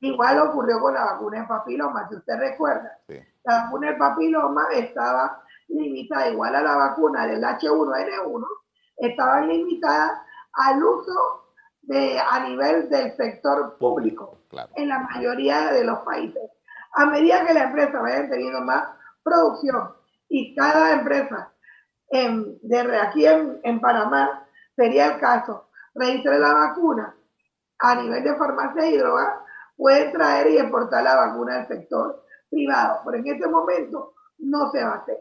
Igual 0.00 0.38
ocurrió 0.38 0.80
con 0.80 0.94
la 0.94 1.04
vacuna 1.04 1.40
de 1.40 1.46
papiloma, 1.46 2.08
si 2.08 2.16
usted 2.16 2.38
recuerda. 2.38 2.98
La 3.44 3.64
vacuna 3.64 3.90
de 3.90 3.96
papiloma 3.96 4.66
estaba 4.72 5.42
limitada, 5.68 6.28
igual 6.28 6.54
a 6.54 6.62
la 6.62 6.76
vacuna 6.76 7.26
del 7.26 7.42
H1N1, 7.42 8.46
estaba 8.98 9.40
limitada 9.42 10.24
al 10.52 10.82
uso 10.82 11.44
de, 11.82 12.18
a 12.18 12.40
nivel 12.48 12.88
del 12.88 13.16
sector 13.16 13.76
público 13.78 14.38
en 14.76 14.88
la 14.88 15.00
mayoría 15.00 15.72
de 15.72 15.84
los 15.84 16.00
países. 16.00 16.50
A 16.92 17.06
medida 17.06 17.44
que 17.46 17.54
la 17.54 17.64
empresa 17.64 18.00
vaya 18.00 18.28
teniendo 18.28 18.60
más 18.60 18.84
producción 19.22 19.94
y 20.28 20.54
cada 20.54 20.92
empresa 20.92 21.52
en, 22.08 22.58
de 22.62 22.98
aquí 22.98 23.26
en, 23.26 23.80
Panamá 23.80 24.46
sería 24.76 25.14
el 25.14 25.20
caso, 25.20 25.68
registre 25.94 26.38
la 26.38 26.52
vacuna 26.52 27.16
a 27.78 27.94
nivel 27.96 28.24
de 28.24 28.36
farmacia 28.36 28.86
y 28.86 28.96
droga, 28.96 29.44
puede 29.76 30.10
traer 30.12 30.50
y 30.50 30.58
exportar 30.58 31.02
la 31.02 31.16
vacuna 31.16 31.58
del 31.58 31.68
sector 31.68 32.24
privado, 32.50 33.00
pero 33.04 33.18
en 33.18 33.26
este 33.26 33.48
momento 33.48 34.14
no 34.38 34.70
se 34.70 34.82
va 34.82 34.92
a 34.92 34.96
hacer. 34.98 35.18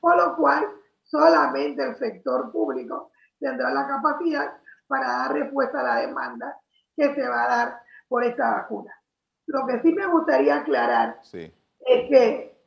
Por 0.00 0.16
lo 0.16 0.36
cual, 0.36 0.68
solamente 1.04 1.82
el 1.82 1.96
sector 1.96 2.50
público 2.50 3.10
tendrá 3.38 3.70
la 3.70 3.86
capacidad 3.86 4.56
para 4.86 5.06
dar 5.06 5.32
respuesta 5.32 5.80
a 5.80 5.82
la 5.82 5.96
demanda 5.96 6.58
que 6.96 7.14
se 7.14 7.28
va 7.28 7.44
a 7.44 7.56
dar 7.56 7.80
por 8.08 8.24
esta 8.24 8.52
vacuna. 8.52 8.92
Lo 9.46 9.66
que 9.66 9.80
sí 9.80 9.92
me 9.92 10.06
gustaría 10.06 10.56
aclarar 10.56 11.20
es 11.32 11.50
que, 12.08 12.58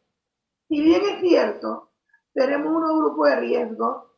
si 0.68 0.82
bien 0.82 1.02
es 1.04 1.20
cierto, 1.22 1.92
tenemos 2.34 2.74
unos 2.74 3.00
grupos 3.00 3.30
de 3.30 3.36
riesgo 3.38 4.14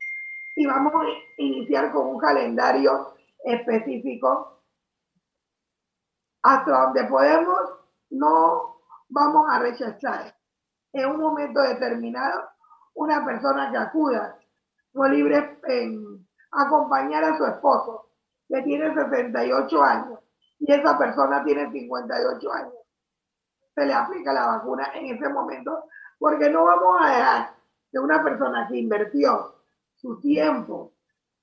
y 0.55 0.65
vamos 0.65 0.93
a 0.93 1.05
iniciar 1.37 1.91
con 1.91 2.07
un 2.07 2.19
calendario 2.19 3.13
específico, 3.45 4.58
hasta 6.43 6.71
donde 6.71 7.03
podemos, 7.05 7.59
no 8.11 8.77
vamos 9.09 9.47
a 9.49 9.59
rechazar 9.59 10.35
en 10.93 11.09
un 11.09 11.19
momento 11.19 11.61
determinado 11.61 12.49
una 12.93 13.23
persona 13.25 13.71
que 13.71 13.77
acuda 13.77 14.37
no 14.93 15.07
libre 15.07 15.59
en 15.67 16.27
acompañar 16.51 17.23
a 17.23 17.37
su 17.37 17.45
esposo, 17.45 18.09
que 18.47 18.61
tiene 18.63 18.93
68 18.93 19.83
años, 19.83 20.19
y 20.59 20.71
esa 20.71 20.97
persona 20.97 21.43
tiene 21.43 21.71
58 21.71 22.53
años. 22.53 22.73
Se 23.75 23.85
le 23.85 23.93
aplica 23.93 24.33
la 24.33 24.47
vacuna 24.47 24.89
en 24.95 25.15
ese 25.15 25.29
momento, 25.29 25.83
porque 26.17 26.49
no 26.49 26.65
vamos 26.65 26.97
a 26.99 27.09
dejar 27.09 27.55
que 27.91 27.99
una 27.99 28.23
persona 28.23 28.67
que 28.67 28.77
invirtió 28.77 29.55
su 29.95 30.19
tiempo 30.19 30.91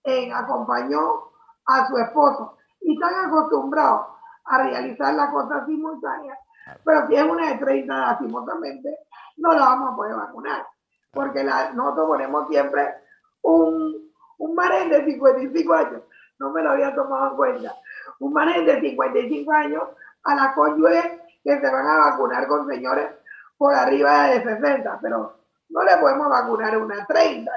en 0.03 0.33
acompañó 0.33 1.31
a 1.67 1.87
su 1.89 1.97
esposo 1.99 2.57
y 2.81 2.95
están 2.95 3.27
acostumbrados 3.27 4.16
a 4.49 4.63
realizar 4.63 5.15
la 5.15 5.31
cosa 5.31 5.65
simultánea, 5.67 6.39
pero 6.85 7.07
si 7.07 7.15
es 7.15 7.23
una 7.23 7.53
de 7.53 7.59
30 7.59 8.19
simultáneamente, 8.19 8.99
no 9.37 9.53
la 9.53 9.61
vamos 9.61 9.93
a 9.93 9.97
poder 9.97 10.17
vacunar, 10.17 10.67
porque 11.13 11.45
la, 11.45 11.73
nosotros 11.73 12.07
ponemos 12.09 12.49
siempre 12.49 12.95
un 13.43 14.07
un 14.39 14.55
marén 14.55 14.91
de 14.91 15.05
55 15.05 15.75
años, 15.75 16.03
no 16.39 16.51
me 16.51 16.63
lo 16.63 16.71
había 16.71 16.95
tomado 16.95 17.31
en 17.31 17.37
cuenta, 17.37 17.75
un 18.21 18.33
marén 18.33 18.67
de 18.67 18.81
55 18.81 19.53
años 19.53 19.83
a 20.25 20.35
la 20.35 20.55
cónyuge 20.55 21.21
que 21.43 21.61
se 21.61 21.71
van 21.71 21.87
a 21.87 22.11
vacunar 22.11 22.47
con 22.47 22.69
señores 22.69 23.11
por 23.57 23.75
arriba 23.75 24.29
de 24.29 24.43
60, 24.43 24.99
pero 25.01 25.37
no 25.69 25.83
le 25.83 25.97
podemos 25.99 26.29
vacunar 26.29 26.77
una 26.77 27.07
30 27.07 27.51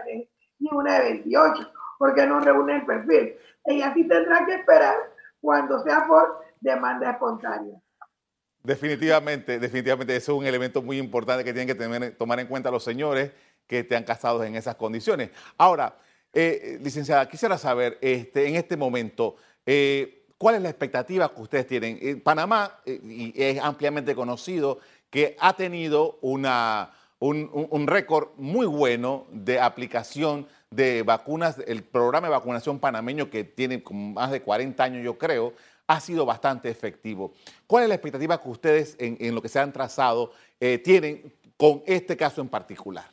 ni 0.60 0.70
una 0.72 1.00
de 1.00 1.04
28, 1.12 1.72
porque 1.98 2.26
no 2.26 2.40
reúne 2.40 2.78
el 2.78 2.86
perfil. 2.86 3.36
Y 3.66 3.82
así 3.82 4.08
tendrá 4.08 4.46
que 4.46 4.56
esperar 4.56 4.96
cuando 5.42 5.80
sea 5.84 6.06
por 6.08 6.42
demanda 6.60 7.12
espontánea. 7.12 7.78
Definitivamente, 8.64 9.58
definitivamente, 9.58 10.16
eso 10.16 10.34
es 10.34 10.40
un 10.40 10.46
elemento 10.46 10.82
muy 10.82 10.98
importante 10.98 11.44
que 11.44 11.54
tienen 11.54 11.76
que 11.76 12.12
tomar 12.12 12.40
en 12.40 12.48
cuenta 12.48 12.70
los 12.70 12.84
señores 12.84 13.32
que 13.66 13.80
estén 13.80 14.04
casados 14.04 14.46
en 14.46 14.56
esas 14.56 14.76
condiciones. 14.76 15.30
Ahora, 15.58 15.96
eh, 16.34 16.78
licenciada, 16.82 17.28
quisiera 17.30 17.58
saber 17.58 17.98
este, 18.02 18.48
en 18.48 18.56
este 18.56 18.76
momento, 18.76 19.38
eh, 19.66 20.26
¿cuál 20.38 20.56
es 20.56 20.62
la 20.62 20.70
expectativa 20.70 21.34
que 21.34 21.42
ustedes 21.42 21.68
tienen? 21.68 21.98
Eh, 22.02 22.18
Panamá, 22.18 22.80
y 22.86 23.34
es 23.42 23.60
ampliamente 23.60 24.14
conocido, 24.14 24.80
que 25.10 25.36
ha 25.40 25.54
tenido 25.54 26.20
una, 26.22 26.92
un, 27.20 27.88
récord 27.88 28.30
muy 28.38 28.66
bueno 28.66 29.26
de 29.32 29.60
aplicación 29.60 30.48
de 30.70 31.04
vacunas. 31.04 31.58
El 31.66 31.84
programa 31.84 32.28
de 32.28 32.32
vacunación 32.32 32.80
panameño, 32.80 33.30
que 33.30 33.44
tiene 33.44 33.84
más 33.92 34.32
de 34.32 34.42
40 34.42 34.84
años, 34.84 35.04
yo 35.04 35.18
creo, 35.18 35.54
ha 35.90 36.00
sido 36.00 36.24
bastante 36.24 36.70
efectivo. 36.70 37.34
¿Cuál 37.66 37.84
es 37.84 37.90
la 37.90 37.96
expectativa 37.96 38.40
que 38.40 38.48
ustedes, 38.48 38.96
en, 39.00 39.34
lo 39.34 39.42
que 39.42 39.50
se 39.50 39.60
han 39.60 39.74
trazado, 39.74 40.32
eh, 40.60 40.78
tienen 40.78 41.34
con 41.58 41.82
este 41.88 42.16
caso 42.16 42.42
en 42.42 42.48
particular? 42.48 43.06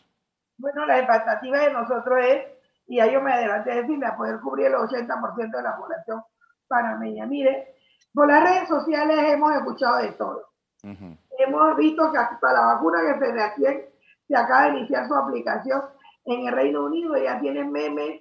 Bueno, 0.59 0.85
la 0.85 0.99
expectativa 0.99 1.59
de 1.59 1.73
nosotros 1.73 2.19
es, 2.23 2.45
y 2.87 3.01
a 3.01 3.11
yo 3.11 3.23
me 3.23 3.33
adelanté 3.33 3.73
a 3.73 3.77
decirle, 3.77 4.05
a 4.05 4.15
poder 4.15 4.41
cubrir 4.41 4.67
el 4.67 4.75
80% 4.75 5.57
de 5.57 5.63
la 5.63 5.75
población 5.75 6.23
panameña. 6.69 7.25
Mire, 7.25 7.77
por 8.13 8.29
las 8.29 8.45
redes 8.45 8.69
sociales 8.69 9.17
hemos 9.33 9.55
escuchado 9.55 9.97
de 10.03 10.13
todo. 10.13 10.43
Hemos 10.83 11.77
visto 11.79 12.13
que 12.13 12.19
hasta 12.19 12.53
la 12.53 12.75
vacuna 12.75 13.01
que 13.01 13.19
se 13.19 13.33
recién 13.33 13.87
se 14.29 14.37
acaba 14.37 14.65
de 14.65 14.79
iniciar 14.79 15.09
su 15.09 15.15
aplicación 15.15 15.83
en 16.27 16.47
el 16.47 16.53
Reino 16.53 16.85
Unido, 16.85 17.17
ya 17.17 17.41
tienen 17.41 17.73
memes 17.73 18.21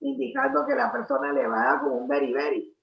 indicando 0.00 0.66
que 0.66 0.74
la 0.74 0.92
persona 0.92 1.32
le 1.32 1.46
va 1.46 1.62
a 1.62 1.64
dar 1.64 1.80
como 1.80 1.96
un 1.96 2.08
beriberi. 2.08 2.73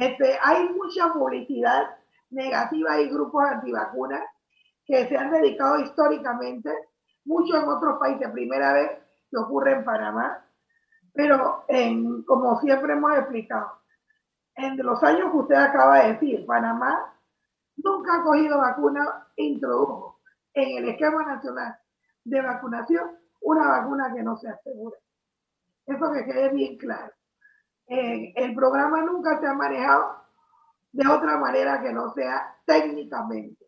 Este, 0.00 0.38
hay 0.42 0.66
mucha 0.70 1.12
publicidad 1.12 1.94
negativa 2.30 2.98
y 2.98 3.10
grupos 3.10 3.44
antivacunas 3.44 4.22
que 4.86 5.06
se 5.06 5.14
han 5.14 5.30
dedicado 5.30 5.78
históricamente, 5.78 6.70
mucho 7.26 7.58
en 7.58 7.68
otros 7.68 7.98
países, 7.98 8.30
primera 8.30 8.72
vez 8.72 8.90
que 9.30 9.36
ocurre 9.36 9.72
en 9.72 9.84
Panamá, 9.84 10.42
pero 11.12 11.66
como 12.26 12.58
siempre 12.60 12.94
hemos 12.94 13.14
explicado, 13.14 13.72
en 14.54 14.78
los 14.78 15.02
años 15.02 15.32
que 15.32 15.36
usted 15.36 15.54
acaba 15.56 15.98
de 16.00 16.14
decir, 16.14 16.46
Panamá 16.46 17.14
nunca 17.76 18.16
ha 18.16 18.22
cogido 18.22 18.56
vacuna 18.56 19.26
e 19.36 19.44
introdujo 19.44 20.18
en 20.54 20.78
el 20.78 20.88
esquema 20.88 21.24
nacional 21.24 21.76
de 22.24 22.40
vacunación 22.40 23.18
una 23.42 23.68
vacuna 23.68 24.14
que 24.14 24.22
no 24.22 24.38
se 24.38 24.48
asegure. 24.48 24.96
Eso 25.86 26.10
que 26.10 26.24
quede 26.24 26.48
bien 26.50 26.78
claro. 26.78 27.12
Eh, 27.92 28.32
el 28.36 28.54
programa 28.54 29.02
nunca 29.02 29.40
se 29.40 29.48
ha 29.48 29.52
manejado 29.52 30.22
de 30.92 31.08
otra 31.08 31.38
manera 31.38 31.82
que 31.82 31.92
no 31.92 32.12
sea 32.14 32.56
técnicamente. 32.64 33.66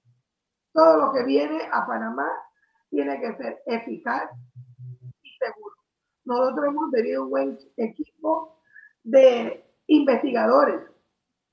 Todo 0.72 0.96
lo 0.96 1.12
que 1.12 1.24
viene 1.24 1.68
a 1.72 1.84
Panamá 1.84 2.28
tiene 2.88 3.20
que 3.20 3.34
ser 3.34 3.62
eficaz 3.66 4.30
y 5.22 5.30
seguro. 5.38 5.74
Nosotros 6.24 6.66
hemos 6.68 6.92
tenido 6.92 7.24
un 7.24 7.30
buen 7.30 7.58
equipo 7.76 8.62
de 9.02 9.68
investigadores 9.88 10.88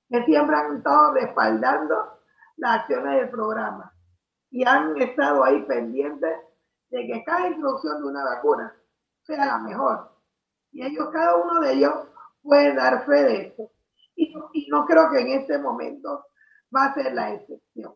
que 0.07 0.23
siempre 0.25 0.55
han 0.55 0.77
estado 0.77 1.13
respaldando 1.15 2.19
las 2.57 2.81
acciones 2.81 3.15
del 3.15 3.29
programa 3.31 3.91
y 4.51 4.63
han 4.63 4.95
estado 5.01 5.43
ahí 5.43 5.63
pendientes 5.63 6.37
de 6.91 7.07
que 7.07 7.23
cada 7.23 7.47
introducción 7.47 7.99
de 7.99 8.09
una 8.09 8.23
vacuna 8.23 8.75
sea 9.23 9.43
la 9.43 9.57
mejor. 9.57 10.11
Y 10.71 10.85
ellos, 10.85 11.09
cada 11.11 11.35
uno 11.35 11.61
de 11.61 11.73
ellos, 11.73 11.93
puede 12.49 12.75
dar 12.75 13.05
fe 13.05 13.23
de 13.23 13.41
esto. 13.47 13.71
Y, 14.15 14.33
y 14.53 14.67
no 14.69 14.85
creo 14.85 15.09
que 15.11 15.19
en 15.19 15.39
este 15.39 15.57
momento 15.59 16.25
va 16.75 16.85
a 16.85 16.93
ser 16.93 17.13
la 17.13 17.33
excepción. 17.33 17.93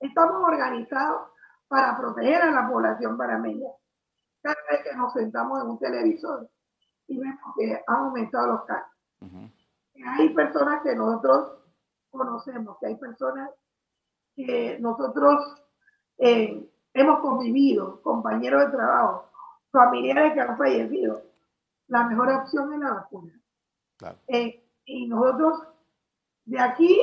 Estamos 0.00 0.42
organizados 0.42 1.30
para 1.68 1.96
proteger 1.96 2.42
a 2.42 2.50
la 2.50 2.68
población 2.68 3.16
panameña. 3.16 3.68
Cada 4.42 4.56
vez 4.70 4.82
que 4.82 4.96
nos 4.96 5.12
sentamos 5.12 5.62
en 5.62 5.70
un 5.70 5.78
televisor 5.78 6.50
y 7.06 7.18
vemos 7.18 7.54
que 7.56 7.80
han 7.86 7.96
aumentado 7.96 8.48
los 8.48 8.64
casos. 8.64 8.92
Hay 10.18 10.34
personas 10.34 10.82
que 10.82 10.96
nosotros 10.96 11.60
conocemos, 12.10 12.76
que 12.80 12.86
hay 12.86 12.96
personas 12.96 13.50
que 14.34 14.78
nosotros 14.80 15.62
eh, 16.18 16.68
hemos 16.94 17.20
convivido, 17.20 18.02
compañeros 18.02 18.66
de 18.66 18.76
trabajo, 18.76 19.30
familiares 19.70 20.34
que 20.34 20.40
han 20.40 20.58
fallecido. 20.58 21.22
La 21.88 22.04
mejor 22.06 22.30
opción 22.32 22.72
es 22.72 22.80
la 22.80 22.94
vacuna. 22.94 23.32
Eh, 24.28 24.64
y 24.84 25.06
nosotros, 25.08 25.62
de 26.44 26.60
aquí 26.60 26.98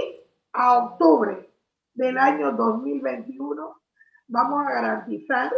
a 0.54 0.78
octubre 0.78 1.50
del 1.94 2.18
año 2.18 2.52
2021, 2.54 3.82
vamos 4.28 4.66
a 4.66 4.72
garantizar 4.72 5.52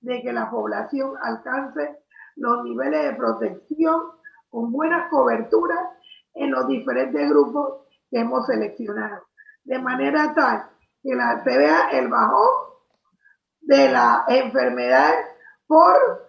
de 0.00 0.22
que 0.22 0.32
la 0.32 0.50
población 0.50 1.14
alcance 1.20 2.04
los 2.36 2.64
niveles 2.64 3.02
de 3.04 3.14
protección 3.14 4.00
con 4.48 4.72
buenas 4.72 5.10
coberturas 5.10 5.80
en 6.34 6.50
los 6.50 6.66
diferentes 6.68 7.28
grupos 7.28 7.86
que 8.10 8.20
hemos 8.20 8.46
seleccionado. 8.46 9.26
De 9.64 9.78
manera 9.78 10.32
tal 10.34 10.70
que 11.02 11.14
la, 11.14 11.42
se 11.42 11.58
vea 11.58 11.90
el 11.90 12.08
bajón 12.08 12.68
de 13.60 13.90
la 13.90 14.24
enfermedad 14.28 15.12
por 15.66 16.28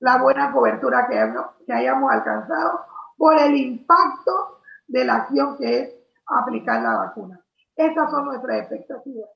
la 0.00 0.18
buena 0.18 0.52
cobertura 0.52 1.06
que, 1.08 1.32
que 1.64 1.72
hayamos 1.72 2.10
alcanzado, 2.12 2.84
por 3.22 3.38
el 3.38 3.56
impacto 3.56 4.58
de 4.88 5.04
la 5.04 5.14
acción 5.14 5.56
que 5.56 5.78
es 5.78 5.94
aplicar 6.26 6.82
la 6.82 6.96
vacuna. 6.96 7.40
Estas 7.76 8.10
son 8.10 8.24
nuestras 8.24 8.62
expectativas. 8.62 9.30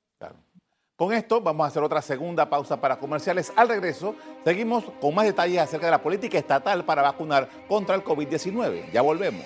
Con 0.96 1.12
esto 1.12 1.40
vamos 1.40 1.66
a 1.66 1.68
hacer 1.68 1.84
otra 1.84 2.02
segunda 2.02 2.50
pausa 2.50 2.80
para 2.80 2.98
comerciales. 2.98 3.52
Al 3.54 3.68
regreso, 3.68 4.16
seguimos 4.44 4.82
con 5.00 5.14
más 5.14 5.24
detalles 5.24 5.60
acerca 5.60 5.86
de 5.86 5.92
la 5.92 6.02
política 6.02 6.36
estatal 6.36 6.84
para 6.84 7.02
vacunar 7.02 7.48
contra 7.68 7.94
el 7.94 8.02
COVID-19. 8.02 8.90
Ya 8.90 9.02
volvemos. 9.02 9.44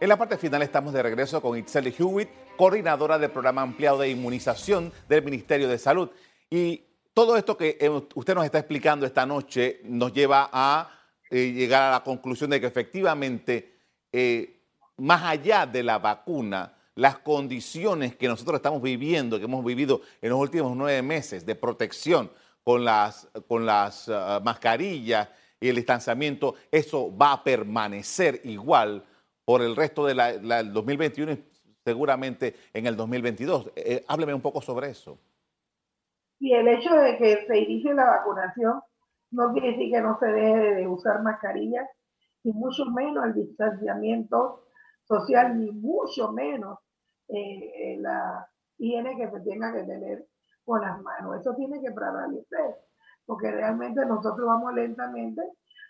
En 0.00 0.08
la 0.08 0.16
parte 0.16 0.38
final 0.38 0.62
estamos 0.62 0.92
de 0.92 1.02
regreso 1.02 1.42
con 1.42 1.58
Itzel 1.58 1.92
Hewitt, 1.98 2.28
coordinadora 2.56 3.18
del 3.18 3.32
programa 3.32 3.62
ampliado 3.62 3.98
de 3.98 4.08
inmunización 4.08 4.92
del 5.08 5.24
Ministerio 5.24 5.68
de 5.68 5.76
Salud. 5.76 6.08
Y 6.48 6.84
todo 7.12 7.36
esto 7.36 7.56
que 7.56 7.76
eh, 7.80 7.88
usted 7.88 8.36
nos 8.36 8.44
está 8.44 8.60
explicando 8.60 9.04
esta 9.04 9.26
noche 9.26 9.80
nos 9.82 10.12
lleva 10.12 10.50
a 10.52 10.88
eh, 11.28 11.50
llegar 11.50 11.82
a 11.82 11.90
la 11.90 12.04
conclusión 12.04 12.48
de 12.50 12.60
que 12.60 12.68
efectivamente, 12.68 13.74
eh, 14.12 14.60
más 14.98 15.24
allá 15.24 15.66
de 15.66 15.82
la 15.82 15.98
vacuna, 15.98 16.74
las 16.94 17.18
condiciones 17.18 18.14
que 18.14 18.28
nosotros 18.28 18.58
estamos 18.58 18.80
viviendo, 18.80 19.36
que 19.36 19.46
hemos 19.46 19.64
vivido 19.64 20.02
en 20.22 20.30
los 20.30 20.38
últimos 20.38 20.76
nueve 20.76 21.02
meses 21.02 21.44
de 21.44 21.56
protección 21.56 22.30
con 22.62 22.84
las, 22.84 23.26
con 23.48 23.66
las 23.66 24.08
ah, 24.08 24.40
mascarillas 24.44 25.28
y 25.60 25.68
el 25.68 25.74
distanciamiento, 25.74 26.54
eso 26.70 27.16
va 27.16 27.32
a 27.32 27.42
permanecer 27.42 28.40
igual 28.44 29.04
por 29.48 29.62
el 29.62 29.74
resto 29.74 30.04
del 30.04 30.18
2021 30.74 31.32
y 31.32 31.44
seguramente 31.82 32.54
en 32.74 32.84
el 32.84 32.94
2022. 32.94 33.72
Eh, 33.76 34.04
hábleme 34.06 34.34
un 34.34 34.42
poco 34.42 34.60
sobre 34.60 34.90
eso. 34.90 35.18
Y 36.38 36.52
el 36.52 36.68
hecho 36.68 36.94
de 36.94 37.16
que 37.16 37.46
se 37.46 37.58
inicie 37.58 37.94
la 37.94 38.04
vacunación 38.04 38.82
no 39.30 39.50
quiere 39.54 39.68
decir 39.68 39.90
que 39.90 40.02
no 40.02 40.18
se 40.18 40.26
deje 40.26 40.74
de 40.74 40.86
usar 40.86 41.22
mascarillas, 41.22 41.88
y 42.42 42.52
mucho 42.52 42.84
menos 42.90 43.24
el 43.24 43.32
distanciamiento 43.36 44.66
social, 45.04 45.58
ni 45.58 45.70
mucho 45.70 46.30
menos 46.30 46.80
eh, 47.28 47.96
la 48.00 48.46
higiene 48.76 49.16
que 49.16 49.30
se 49.30 49.40
tenga 49.40 49.72
que 49.72 49.84
tener 49.84 50.26
con 50.62 50.82
las 50.82 51.00
manos. 51.00 51.40
Eso 51.40 51.54
tiene 51.54 51.80
que 51.80 51.90
prevalecer, 51.90 52.76
porque 53.24 53.50
realmente 53.50 54.04
nosotros 54.04 54.46
vamos 54.46 54.74
lentamente 54.74 55.40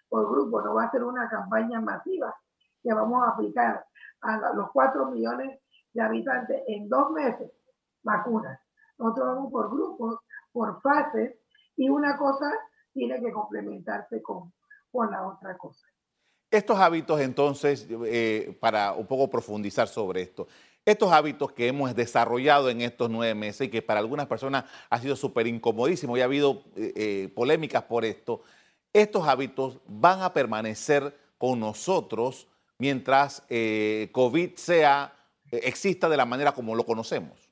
por 0.09 0.31
grupo, 0.31 0.63
no 0.63 0.75
va 0.75 0.85
a 0.85 0.91
ser 0.93 1.03
una 1.03 1.29
campaña 1.29 1.81
masiva 1.81 2.33
que 2.83 2.93
vamos 2.93 3.23
a 3.25 3.31
aplicar 3.31 3.85
a 4.21 4.53
los 4.55 4.71
4 4.73 5.11
millones 5.11 5.61
de 5.93 6.03
habitantes 6.03 6.63
en 6.67 6.89
dos 6.89 7.11
meses 7.13 7.51
vacunas. 8.03 8.61
Nosotros 8.99 9.27
vamos 9.27 9.53
por 9.53 9.71
grupos, 9.71 10.21
por 10.53 10.81
fases, 10.81 11.37
y 11.77 11.89
una 11.89 12.17
cosa 12.17 12.53
tiene 12.93 13.21
que 13.21 13.33
complementarse 13.33 14.21
con, 14.23 14.53
con 14.91 15.11
la 15.11 15.27
otra 15.27 15.57
cosa. 15.57 15.87
Estos 16.51 16.79
hábitos, 16.79 17.21
entonces, 17.21 17.87
eh, 18.07 18.57
para 18.61 18.93
un 18.95 19.07
poco 19.07 19.29
profundizar 19.29 19.87
sobre 19.87 20.23
esto, 20.23 20.49
estos 20.85 21.13
hábitos 21.13 21.53
que 21.53 21.69
hemos 21.69 21.95
desarrollado 21.95 22.71
en 22.71 22.81
estos 22.81 23.11
nueve 23.11 23.35
meses 23.35 23.67
y 23.67 23.71
que 23.71 23.83
para 23.83 24.01
algunas 24.01 24.27
personas 24.27 24.65
ha 24.89 24.99
sido 24.99 25.15
súper 25.15 25.47
incomodísimo 25.47 26.17
y 26.17 26.23
ha 26.23 26.25
habido 26.25 26.65
eh, 26.75 26.93
eh, 26.97 27.33
polémicas 27.35 27.83
por 27.83 28.07
esto, 28.07 28.43
estos 28.95 29.29
hábitos 29.29 29.79
van 29.87 30.23
a 30.23 30.33
permanecer 30.33 31.15
con 31.37 31.61
nosotros 31.61 32.49
mientras 32.79 33.47
COVID 34.13 34.55
sea, 34.57 35.13
exista 35.51 36.09
de 36.09 36.17
la 36.17 36.25
manera 36.25 36.53
como 36.53 36.75
lo 36.75 36.85
conocemos. 36.85 37.51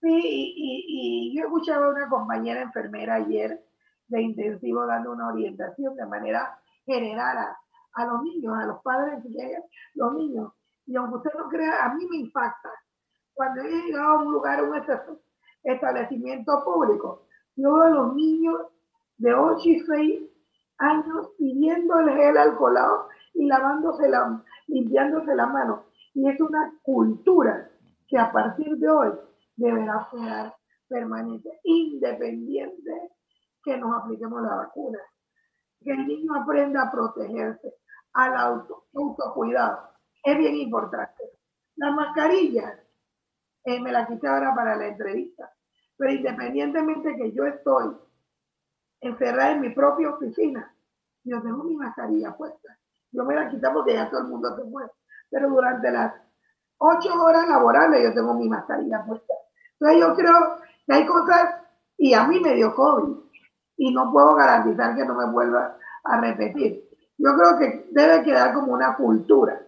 Sí, 0.00 0.54
y, 0.56 0.84
y 0.88 1.36
yo 1.36 1.44
escuchaba 1.46 1.86
a 1.86 1.90
una 1.90 2.08
compañera 2.08 2.62
enfermera 2.62 3.14
ayer 3.16 3.66
de 4.08 4.22
intensivo 4.22 4.86
dando 4.86 5.12
una 5.12 5.28
orientación 5.28 5.96
de 5.96 6.06
manera 6.06 6.58
general 6.84 7.56
a, 7.94 8.06
los 8.06 8.22
niños, 8.22 8.56
a 8.56 8.66
los 8.66 8.82
padres 8.82 9.22
que 9.22 9.30
llegan, 9.30 9.62
los 9.94 10.14
niños. 10.14 10.52
Y 10.86 10.96
aunque 10.96 11.16
usted 11.16 11.30
no 11.36 11.48
crea, 11.48 11.84
a 11.84 11.94
mí 11.94 12.06
me 12.08 12.18
impacta. 12.18 12.70
Cuando 13.34 13.62
he 13.62 13.68
llegado 13.68 14.18
a 14.18 14.22
un 14.22 14.32
lugar, 14.32 14.62
un 14.62 14.80
establecimiento 15.64 16.64
público, 16.64 17.26
yo 17.56 17.74
veo 17.74 17.82
a 17.82 17.90
los 17.90 18.14
niños 18.14 18.60
de 19.18 19.34
8 19.34 19.68
y 19.68 19.80
6 19.80 20.22
años 20.78 21.30
pidiendo 21.38 21.98
el 22.00 22.10
gel 22.10 22.36
alcoholado 22.36 23.08
y 23.36 23.46
lavándose 23.46 24.08
la, 24.08 24.42
limpiándose 24.66 25.34
la 25.34 25.46
mano. 25.46 25.84
Y 26.14 26.28
es 26.28 26.40
una 26.40 26.72
cultura 26.82 27.70
que 28.08 28.18
a 28.18 28.32
partir 28.32 28.76
de 28.78 28.88
hoy 28.88 29.12
deberá 29.56 30.08
ser 30.10 30.52
permanente, 30.88 31.60
independiente 31.64 33.12
que 33.62 33.76
nos 33.76 34.02
apliquemos 34.02 34.42
la 34.42 34.56
vacuna. 34.56 34.98
Que 35.80 35.92
el 35.92 36.06
niño 36.06 36.34
aprenda 36.34 36.82
a 36.82 36.90
protegerse, 36.90 37.74
al 38.14 38.36
auto, 38.36 38.86
autocuidado. 38.94 39.90
Es 40.24 40.38
bien 40.38 40.56
importante. 40.56 41.22
La 41.76 41.90
mascarilla, 41.90 42.82
eh, 43.64 43.80
me 43.80 43.92
la 43.92 44.06
quité 44.06 44.26
ahora 44.26 44.54
para 44.54 44.76
la 44.76 44.88
entrevista, 44.88 45.52
pero 45.96 46.12
independientemente 46.12 47.16
que 47.16 47.32
yo 47.32 47.44
estoy 47.44 47.94
encerrada 49.00 49.52
en 49.52 49.60
mi 49.60 49.70
propia 49.70 50.10
oficina, 50.10 50.74
yo 51.24 51.42
tengo 51.42 51.64
mi 51.64 51.76
mascarilla 51.76 52.36
puesta. 52.36 52.78
Yo 53.12 53.24
me 53.24 53.34
la 53.34 53.48
quité 53.48 53.68
porque 53.72 53.94
ya 53.94 54.10
todo 54.10 54.20
el 54.20 54.28
mundo 54.28 54.54
se 54.56 54.70
fue. 54.70 54.84
Pero 55.30 55.48
durante 55.48 55.90
las 55.90 56.14
ocho 56.78 57.22
horas 57.22 57.48
laborales 57.48 58.02
yo 58.02 58.14
tengo 58.14 58.34
mi 58.34 58.48
mascarilla 58.48 59.04
puesta. 59.06 59.34
Entonces 59.78 60.00
yo 60.00 60.14
creo 60.14 60.56
que 60.86 60.94
hay 60.94 61.06
cosas, 61.06 61.54
y 61.98 62.14
a 62.14 62.26
mí 62.26 62.40
me 62.40 62.54
dio 62.54 62.74
COVID, 62.74 63.16
y 63.78 63.92
no 63.92 64.12
puedo 64.12 64.34
garantizar 64.34 64.94
que 64.94 65.04
no 65.04 65.14
me 65.14 65.26
vuelva 65.30 65.76
a 66.04 66.20
repetir. 66.20 66.88
Yo 67.18 67.34
creo 67.34 67.58
que 67.58 67.88
debe 67.92 68.22
quedar 68.22 68.54
como 68.54 68.72
una 68.72 68.94
cultura 68.96 69.60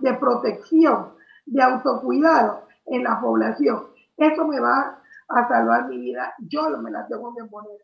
de 0.00 0.14
protección, 0.14 1.14
de 1.46 1.62
autocuidado 1.62 2.66
en 2.86 3.04
la 3.04 3.20
población. 3.20 3.88
Eso 4.16 4.46
me 4.46 4.60
va 4.60 5.00
a 5.28 5.48
salvar 5.48 5.88
mi 5.88 5.98
vida. 5.98 6.34
Yo 6.38 6.68
me 6.78 6.90
la 6.90 7.06
tengo 7.06 7.34
que 7.34 7.44
poner. 7.44 7.78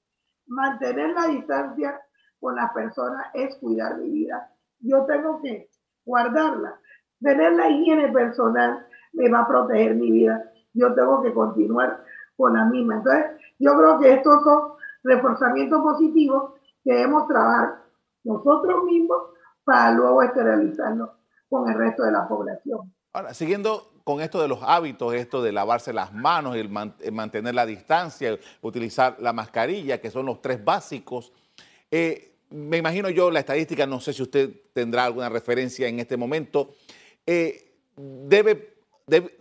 Mantener 0.46 1.10
la 1.10 1.26
distancia 1.26 2.00
con 2.40 2.56
las 2.56 2.72
personas 2.72 3.26
es 3.34 3.56
cuidar 3.56 3.98
mi 3.98 4.10
vida. 4.10 4.50
Yo 4.80 5.04
tengo 5.06 5.40
que 5.42 5.70
guardarla. 6.04 6.80
Tener 7.20 7.52
la 7.52 7.68
higiene 7.68 8.08
personal 8.12 8.86
me 9.12 9.28
va 9.28 9.40
a 9.40 9.48
proteger 9.48 9.94
mi 9.94 10.10
vida. 10.10 10.44
Yo 10.72 10.94
tengo 10.94 11.22
que 11.22 11.32
continuar 11.32 12.04
con 12.36 12.54
la 12.54 12.64
misma. 12.64 12.96
Entonces, 12.96 13.26
yo 13.58 13.76
creo 13.76 13.98
que 13.98 14.14
estos 14.14 14.42
son 14.42 14.72
reforzamientos 15.02 15.82
positivos 15.82 16.54
que 16.84 16.92
debemos 16.92 17.28
trabajar 17.28 17.82
nosotros 18.24 18.84
mismos 18.84 19.18
para 19.64 19.92
luego 19.92 20.22
esterilizarnos 20.22 21.10
con 21.48 21.68
el 21.68 21.76
resto 21.76 22.04
de 22.04 22.12
la 22.12 22.26
población. 22.26 22.92
Ahora, 23.12 23.34
siguiendo 23.34 23.90
con 24.04 24.20
esto 24.20 24.40
de 24.40 24.48
los 24.48 24.60
hábitos, 24.62 25.14
esto 25.14 25.42
de 25.42 25.52
lavarse 25.52 25.92
las 25.92 26.12
manos, 26.12 26.56
el, 26.56 26.68
mantener 26.68 27.54
la 27.54 27.66
distancia, 27.66 28.38
utilizar 28.62 29.16
la 29.20 29.32
mascarilla, 29.32 30.00
que 30.00 30.10
son 30.10 30.26
los 30.26 30.40
tres 30.40 30.64
básicos, 30.64 31.32
eh, 31.90 32.29
me 32.50 32.78
imagino 32.78 33.08
yo 33.10 33.30
la 33.30 33.40
estadística, 33.40 33.86
no 33.86 34.00
sé 34.00 34.12
si 34.12 34.22
usted 34.22 34.50
tendrá 34.72 35.04
alguna 35.04 35.28
referencia 35.28 35.88
en 35.88 36.00
este 36.00 36.16
momento, 36.16 36.74
eh, 37.26 37.76
debe, 37.96 38.74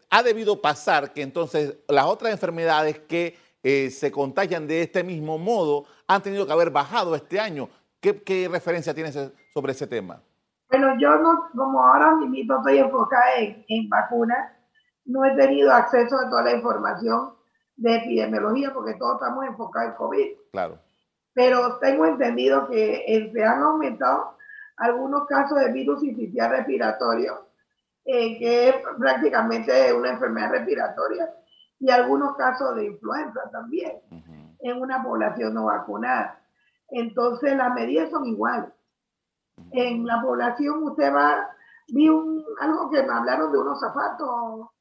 ha 0.10 0.24
debido 0.24 0.62
pasar 0.62 1.14
que 1.14 1.22
entonces 1.22 1.78
las 1.88 2.06
otras 2.06 2.32
enfermedades 2.32 3.00
que 3.00 3.38
eh, 3.64 3.90
se 3.90 4.12
contagian 4.12 4.68
de 4.68 4.82
este 4.82 5.04
mismo 5.04 5.38
modo 5.38 5.86
han 6.08 6.22
tenido 6.22 6.46
que 6.46 6.54
haber 6.54 6.70
bajado 6.70 7.16
este 7.16 7.40
año. 7.40 7.70
¿Qué, 8.00 8.48
referencia 8.50 8.94
tienes 8.94 9.18
sobre 9.54 9.74
ese 9.74 9.86
tema? 9.86 10.22
Bueno, 10.70 10.96
yo 11.00 11.16
no, 11.18 11.50
como 11.56 11.84
ahora 11.84 12.16
mismo 12.16 12.58
estoy 12.58 12.78
enfocada 12.78 13.36
en, 13.38 13.66
en 13.68 13.90
vacunas, 13.90 14.54
no 15.06 15.26
he 15.26 15.36
tenido 15.36 15.74
acceso 15.74 16.16
a 16.16 16.30
toda 16.30 16.44
la 16.44 16.54
información 16.54 17.34
de 17.76 17.96
epidemiología 17.96 18.72
porque 18.74 18.94
todos 18.94 19.16
estamos 19.16 19.46
enfocados 19.46 19.92
en 19.92 19.96
COVID. 19.98 20.28
Claro. 20.52 20.80
Pero 21.40 21.78
tengo 21.78 22.06
entendido 22.06 22.68
que 22.68 23.32
se 23.34 23.44
han 23.46 23.62
aumentado 23.62 24.36
algunos 24.76 25.26
casos 25.26 25.58
de 25.58 25.72
virus 25.72 26.04
inicial 26.04 26.50
respiratorio, 26.52 27.48
eh, 28.04 28.38
que 28.38 28.68
es 28.68 28.76
prácticamente 28.98 29.94
una 29.94 30.10
enfermedad 30.10 30.52
respiratoria, 30.52 31.34
y 31.80 31.90
algunos 31.92 32.36
casos 32.36 32.76
de 32.76 32.88
influenza 32.88 33.40
también 33.54 34.02
en 34.60 34.82
una 34.82 35.02
población 35.02 35.54
no 35.54 35.68
vacunada. 35.68 36.42
Entonces 36.90 37.56
las 37.56 37.74
medidas 37.74 38.10
son 38.10 38.26
iguales. 38.26 38.74
En 39.72 40.06
la 40.06 40.22
población 40.22 40.84
usted 40.84 41.10
va, 41.16 41.52
vi 41.88 42.10
un, 42.10 42.44
algo 42.60 42.90
que 42.90 43.02
me 43.02 43.14
hablaron 43.14 43.50
de 43.54 43.60
unos 43.60 43.80
zapatos 43.80 44.72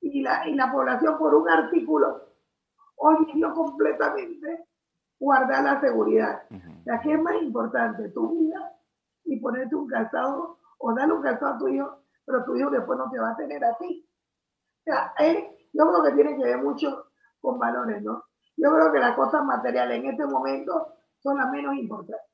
y 0.00 0.22
la, 0.22 0.48
y 0.48 0.54
la 0.54 0.72
población 0.72 1.18
por 1.18 1.34
un 1.34 1.46
artículo 1.46 2.22
olvidó 2.96 3.52
completamente 3.52 4.64
guardar 5.18 5.64
la 5.64 5.80
seguridad. 5.80 6.42
La 6.84 7.00
que 7.00 7.12
es 7.12 7.20
más 7.20 7.34
importante, 7.42 8.08
tu 8.10 8.38
vida 8.38 8.72
y 9.24 9.40
ponerte 9.40 9.74
un 9.74 9.86
calzado 9.88 10.58
o 10.78 10.94
darle 10.94 11.14
un 11.14 11.22
calzado 11.22 11.54
a 11.54 11.58
tu 11.58 11.68
hijo, 11.68 12.02
pero 12.24 12.44
tu 12.44 12.56
hijo 12.56 12.70
después 12.70 12.98
no 12.98 13.10
te 13.10 13.18
va 13.18 13.30
a 13.30 13.36
tener 13.36 13.64
a 13.64 13.76
ti. 13.78 14.08
O 14.80 14.84
sea, 14.84 15.12
yo 15.72 15.90
creo 15.90 16.02
que 16.04 16.12
tiene 16.12 16.36
que 16.36 16.44
ver 16.44 16.62
mucho 16.62 17.06
con 17.40 17.58
valores, 17.58 18.02
¿no? 18.02 18.24
Yo 18.56 18.72
creo 18.72 18.92
que 18.92 18.98
las 18.98 19.16
cosas 19.16 19.44
materiales 19.44 19.98
en 19.98 20.10
este 20.10 20.26
momento 20.26 20.94
son 21.18 21.38
las 21.38 21.50
menos 21.50 21.74
importantes. 21.76 22.24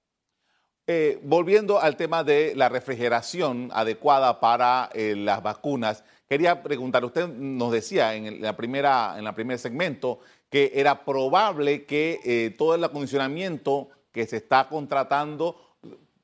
Eh, 0.88 1.20
volviendo 1.22 1.80
al 1.80 1.96
tema 1.96 2.24
de 2.24 2.54
la 2.56 2.68
refrigeración 2.68 3.70
adecuada 3.72 4.40
para 4.40 4.90
eh, 4.92 5.14
las 5.16 5.40
vacunas, 5.40 6.02
quería 6.28 6.60
preguntar, 6.60 7.04
usted 7.04 7.28
nos 7.28 7.70
decía 7.70 8.16
en 8.16 8.42
la 8.42 8.56
primera, 8.56 9.14
en 9.16 9.24
el 9.24 9.32
primer 9.32 9.60
segmento 9.60 10.18
que 10.50 10.72
era 10.74 11.04
probable 11.04 11.84
que 11.84 12.18
eh, 12.24 12.54
todo 12.58 12.74
el 12.74 12.82
acondicionamiento 12.82 13.90
que 14.10 14.26
se 14.26 14.38
está 14.38 14.68
contratando 14.68 15.76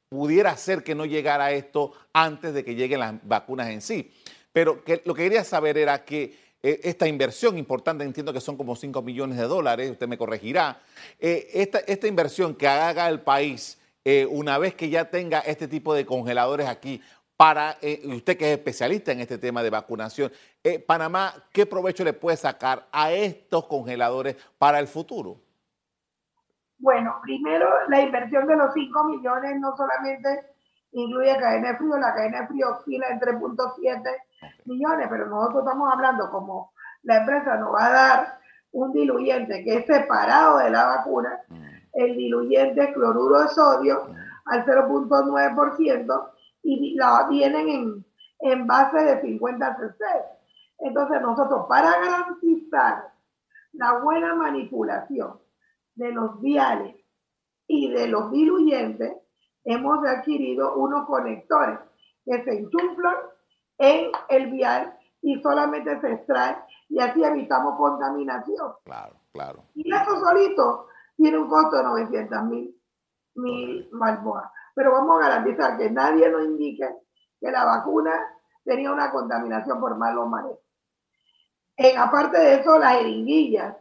pudiera 0.09 0.51
hacer 0.51 0.83
que 0.83 0.97
no 0.97 1.07
llegara 1.07 1.53
esto 1.53 1.93
antes 2.13 2.53
de 2.53 2.65
que 2.65 2.75
lleguen 2.75 2.99
las 2.99 3.15
vacunas 3.23 3.69
en 3.69 3.81
sí. 3.81 4.13
Pero 4.53 4.83
lo 5.05 5.15
que 5.15 5.23
quería 5.23 5.45
saber 5.45 5.79
era 5.79 6.05
que 6.05 6.49
esta 6.61 7.07
inversión 7.07 7.57
importante, 7.57 8.03
entiendo 8.03 8.33
que 8.33 8.41
son 8.41 8.57
como 8.57 8.75
5 8.75 9.03
millones 9.03 9.39
de 9.39 9.45
dólares, 9.45 9.93
usted 9.93 10.09
me 10.09 10.19
corregirá, 10.19 10.83
esta 11.21 12.09
inversión 12.09 12.57
que 12.57 12.67
haga 12.67 13.09
el 13.09 13.21
país 13.21 13.78
eh, 14.11 14.25
una 14.25 14.57
vez 14.57 14.75
que 14.75 14.89
ya 14.89 15.11
tenga 15.11 15.41
este 15.41 15.69
tipo 15.69 15.93
de 15.93 16.07
congeladores 16.07 16.67
aquí, 16.67 17.03
para 17.37 17.77
eh, 17.83 18.01
usted 18.07 18.39
que 18.39 18.47
es 18.47 18.57
especialista 18.57 19.13
en 19.13 19.21
este 19.21 19.37
tema 19.37 19.63
de 19.63 19.69
vacunación, 19.69 20.33
eh, 20.65 20.79
Panamá, 20.79 21.35
¿qué 21.53 21.67
provecho 21.67 22.05
le 22.05 22.15
puede 22.15 22.39
sacar 22.39 22.89
a 22.91 23.13
estos 23.13 23.67
congeladores 23.67 24.35
para 24.57 24.79
el 24.79 24.87
futuro? 24.87 25.37
Bueno, 26.79 27.21
primero 27.23 27.69
la 27.91 28.01
inversión 28.01 28.47
de 28.47 28.57
los 28.57 28.73
5 28.73 29.05
millones 29.05 29.61
no 29.61 29.77
solamente 29.77 30.55
incluye 30.93 31.37
cadena 31.37 31.73
de 31.73 31.77
frío, 31.77 31.99
la 31.99 32.15
cadena 32.15 32.41
de 32.41 32.47
frío 32.47 32.79
oscila 32.79 33.09
en 33.11 33.21
3.7 33.21 34.03
millones, 34.65 35.07
pero 35.11 35.27
nosotros 35.27 35.65
estamos 35.65 35.93
hablando 35.93 36.31
como 36.31 36.73
la 37.03 37.19
empresa 37.19 37.57
nos 37.57 37.75
va 37.75 37.87
a 37.87 37.91
dar 37.91 38.39
un 38.73 38.91
diluyente 38.91 39.63
que 39.65 39.77
es 39.77 39.85
separado 39.85 40.61
de 40.61 40.71
la 40.71 40.87
vacuna, 40.87 41.43
mm 41.49 41.68
el 41.93 42.17
diluyente 42.17 42.93
cloruro 42.93 43.41
de 43.41 43.49
sodio 43.49 44.09
al 44.47 44.65
0.9% 44.65 46.31
y 46.63 46.95
la 46.95 47.27
vienen 47.29 47.69
en, 47.69 48.05
en 48.41 48.67
base 48.67 48.99
de 48.99 49.21
50 49.21 49.77
cc. 49.77 50.05
Entonces 50.81 51.21
nosotros 51.21 51.67
para 51.69 51.91
garantizar 52.01 53.13
la 53.73 53.99
buena 53.99 54.35
manipulación 54.35 55.39
de 55.95 56.13
los 56.13 56.41
viales 56.41 56.97
y 57.67 57.91
de 57.91 58.09
los 58.09 58.31
diluyentes, 58.31 59.15
hemos 59.65 60.07
adquirido 60.07 60.77
unos 60.77 61.07
conectores 61.07 61.79
que 62.25 62.43
se 62.45 62.59
enchuflan 62.59 63.17
en 63.79 64.11
el 64.29 64.51
vial 64.51 64.97
y 65.21 65.41
solamente 65.43 66.01
se 66.01 66.13
extraen 66.13 66.57
y 66.89 67.01
así 67.01 67.23
evitamos 67.23 67.77
contaminación. 67.77 68.73
Claro, 68.85 69.17
claro. 69.33 69.65
Y 69.75 69.93
eso 69.93 70.19
solito 70.19 70.87
tiene 71.19 71.37
un 71.37 71.49
costo 71.49 71.77
de 71.77 71.83
900 71.83 72.45
mil 72.45 72.79
mil 73.39 73.89
balboas. 73.93 74.51
Pero 74.75 74.93
vamos 74.93 75.21
a 75.21 75.29
garantizar 75.29 75.77
que 75.77 75.91
nadie 75.91 76.31
nos 76.31 76.45
indique 76.45 76.89
que 77.41 77.51
la 77.51 77.65
vacuna 77.65 78.13
tenía 78.65 78.93
una 78.93 79.11
contaminación 79.11 79.81
por 79.81 79.97
malos 79.97 80.29
manejos. 80.29 80.61
En, 81.77 81.99
aparte 81.99 82.39
de 82.39 82.55
eso, 82.57 82.79
las 82.79 82.97
jeringuillas 82.99 83.77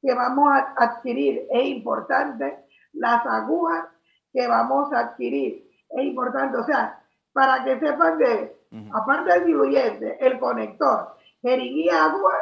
que 0.00 0.14
vamos 0.14 0.50
a 0.52 0.74
adquirir 0.76 1.46
es 1.50 1.64
importante, 1.66 2.64
las 2.94 3.24
agujas 3.26 3.88
que 4.32 4.46
vamos 4.48 4.92
a 4.92 5.00
adquirir 5.00 5.70
es 5.90 6.04
importante. 6.04 6.58
O 6.58 6.64
sea, 6.64 7.02
para 7.32 7.64
que 7.64 7.78
sepan 7.78 8.18
que, 8.18 8.56
aparte 8.92 9.32
del 9.32 9.46
diluyente, 9.46 10.26
el 10.26 10.38
conector, 10.38 11.16
jeringuilla, 11.40 12.04
agua, 12.04 12.34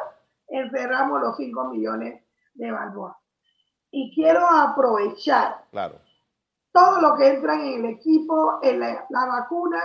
encerramos 0.48 1.20
los 1.20 1.36
5 1.36 1.64
millones 1.68 2.22
de 2.54 2.72
balboas 2.72 3.19
y 3.90 4.14
quiero 4.14 4.46
aprovechar 4.46 5.64
todo 6.72 7.00
lo 7.00 7.16
que 7.16 7.29
entra 7.29 7.55
en 7.55 7.85
el 7.85 7.85
equipo, 7.87 8.61
en 8.62 8.81
la, 8.81 9.07
vacuna 9.11 9.81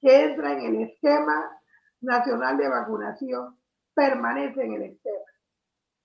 que 0.00 0.24
entra 0.24 0.52
en 0.52 0.60
el 0.60 0.82
esquema 0.88 1.60
nacional 2.00 2.56
de 2.56 2.68
vacunación, 2.68 3.58
permanece 3.94 4.62
en 4.62 4.72
el 4.74 4.82
esquema. 4.82 5.24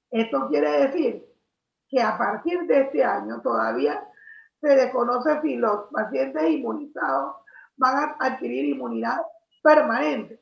Esto 0.09 0.47
quiere 0.49 0.87
decir 0.87 1.25
que 1.87 2.01
a 2.01 2.17
partir 2.17 2.61
de 2.67 2.81
este 2.81 3.03
año 3.03 3.41
todavía 3.41 4.05
se 4.59 4.75
desconoce 4.75 5.41
si 5.41 5.55
los 5.55 5.89
pacientes 5.91 6.49
inmunizados 6.49 7.35
van 7.77 7.97
a 7.97 8.15
adquirir 8.19 8.65
inmunidad 8.65 9.21
permanente. 9.63 10.41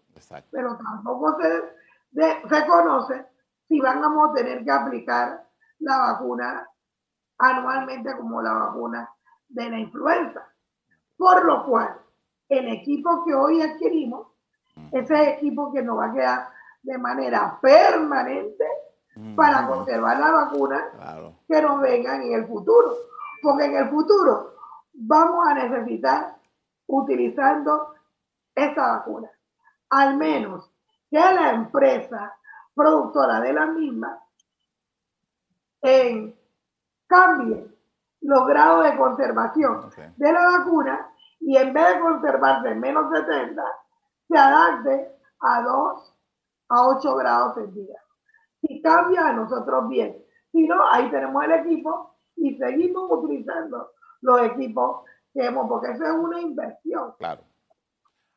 Pero 0.51 0.77
tampoco 0.77 1.37
se, 1.39 2.49
se 2.49 2.67
conoce 2.67 3.25
si 3.67 3.79
van 3.79 4.03
a 4.03 4.33
tener 4.33 4.63
que 4.63 4.71
aplicar 4.71 5.47
la 5.79 5.97
vacuna 5.97 6.68
anualmente 7.39 8.15
como 8.17 8.41
la 8.41 8.53
vacuna 8.53 9.09
de 9.47 9.69
la 9.69 9.79
influenza. 9.79 10.47
Por 11.17 11.45
lo 11.45 11.65
cual, 11.65 11.97
el 12.47 12.67
equipo 12.69 13.23
que 13.25 13.33
hoy 13.33 13.61
adquirimos, 13.61 14.27
ese 14.91 15.31
equipo 15.31 15.71
que 15.71 15.81
nos 15.81 15.97
va 15.97 16.05
a 16.05 16.13
quedar 16.13 16.49
de 16.83 16.97
manera 16.97 17.59
permanente 17.61 18.65
para 19.35 19.67
conservar 19.67 20.17
la 20.17 20.31
vacuna 20.31 21.33
que 21.47 21.61
nos 21.61 21.81
vengan 21.81 22.21
en 22.21 22.33
el 22.33 22.47
futuro. 22.47 22.93
Porque 23.41 23.65
en 23.65 23.75
el 23.75 23.89
futuro 23.89 24.53
vamos 24.93 25.47
a 25.47 25.53
necesitar 25.53 26.37
utilizando 26.87 27.93
esa 28.55 28.97
vacuna. 28.97 29.29
Al 29.89 30.17
menos 30.17 30.71
que 31.09 31.17
la 31.17 31.51
empresa 31.51 32.35
productora 32.73 33.41
de 33.41 33.53
la 33.53 33.65
misma 33.65 34.23
en, 35.81 36.38
cambie 37.09 37.67
los 38.21 38.47
grados 38.47 38.85
de 38.85 38.97
conservación 38.97 39.89
de 40.15 40.31
la 40.31 40.59
vacuna 40.59 41.11
y 41.39 41.57
en 41.57 41.73
vez 41.73 41.95
de 41.95 41.99
conservarse 41.99 42.69
en 42.69 42.79
menos 42.79 43.11
70, 43.11 43.61
se 44.27 44.37
adapte 44.37 45.15
a 45.41 45.61
2 45.61 46.15
a 46.69 46.87
8 46.87 47.15
grados 47.15 47.55
centígrados. 47.55 48.07
Si 48.61 48.81
cambia 48.81 49.27
a 49.27 49.33
nosotros 49.33 49.89
bien, 49.89 50.23
si 50.51 50.67
no, 50.67 50.87
ahí 50.91 51.09
tenemos 51.09 51.43
el 51.43 51.51
equipo 51.51 52.15
y 52.35 52.55
seguimos 52.57 53.09
utilizando 53.09 53.91
los 54.21 54.41
equipos 54.43 55.05
que 55.33 55.45
hemos, 55.45 55.67
porque 55.67 55.91
eso 55.91 56.03
es 56.05 56.11
una 56.11 56.41
inversión. 56.41 57.13
Claro. 57.17 57.41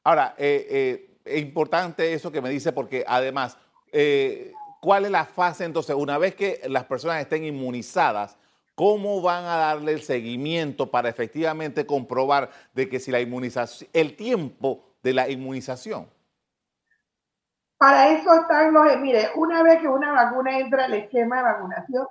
Ahora, 0.04 0.34
eh, 0.38 0.66
eh, 0.70 1.18
es 1.24 1.42
importante 1.42 2.12
eso 2.12 2.32
que 2.32 2.40
me 2.40 2.50
dice 2.50 2.72
porque 2.72 3.04
además, 3.06 3.58
eh, 3.92 4.52
¿cuál 4.80 5.04
es 5.04 5.10
la 5.10 5.24
fase 5.24 5.64
entonces? 5.64 5.94
Una 5.94 6.18
vez 6.18 6.34
que 6.34 6.60
las 6.68 6.84
personas 6.84 7.20
estén 7.20 7.44
inmunizadas, 7.44 8.38
¿cómo 8.74 9.20
van 9.20 9.44
a 9.44 9.56
darle 9.56 9.92
el 9.92 10.02
seguimiento 10.02 10.90
para 10.90 11.08
efectivamente 11.08 11.86
comprobar 11.86 12.50
de 12.74 12.88
que 12.88 13.00
si 13.00 13.10
la 13.10 13.20
inmunización, 13.20 13.90
el 13.92 14.16
tiempo 14.16 14.84
de 15.02 15.12
la 15.12 15.28
inmunización? 15.28 16.08
Para 17.78 18.10
eso 18.10 18.32
están 18.34 18.72
los, 18.72 18.98
mire, 19.00 19.30
una 19.34 19.62
vez 19.62 19.80
que 19.80 19.88
una 19.88 20.12
vacuna 20.12 20.58
entra 20.58 20.84
al 20.84 20.94
esquema 20.94 21.38
de 21.38 21.42
vacunación, 21.42 22.06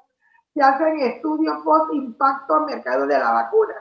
se 0.53 0.61
hacen 0.61 0.99
estudios 0.99 1.59
post 1.63 1.93
impacto 1.93 2.55
al 2.55 2.65
mercado 2.65 3.07
de 3.07 3.17
la 3.17 3.31
vacuna. 3.31 3.75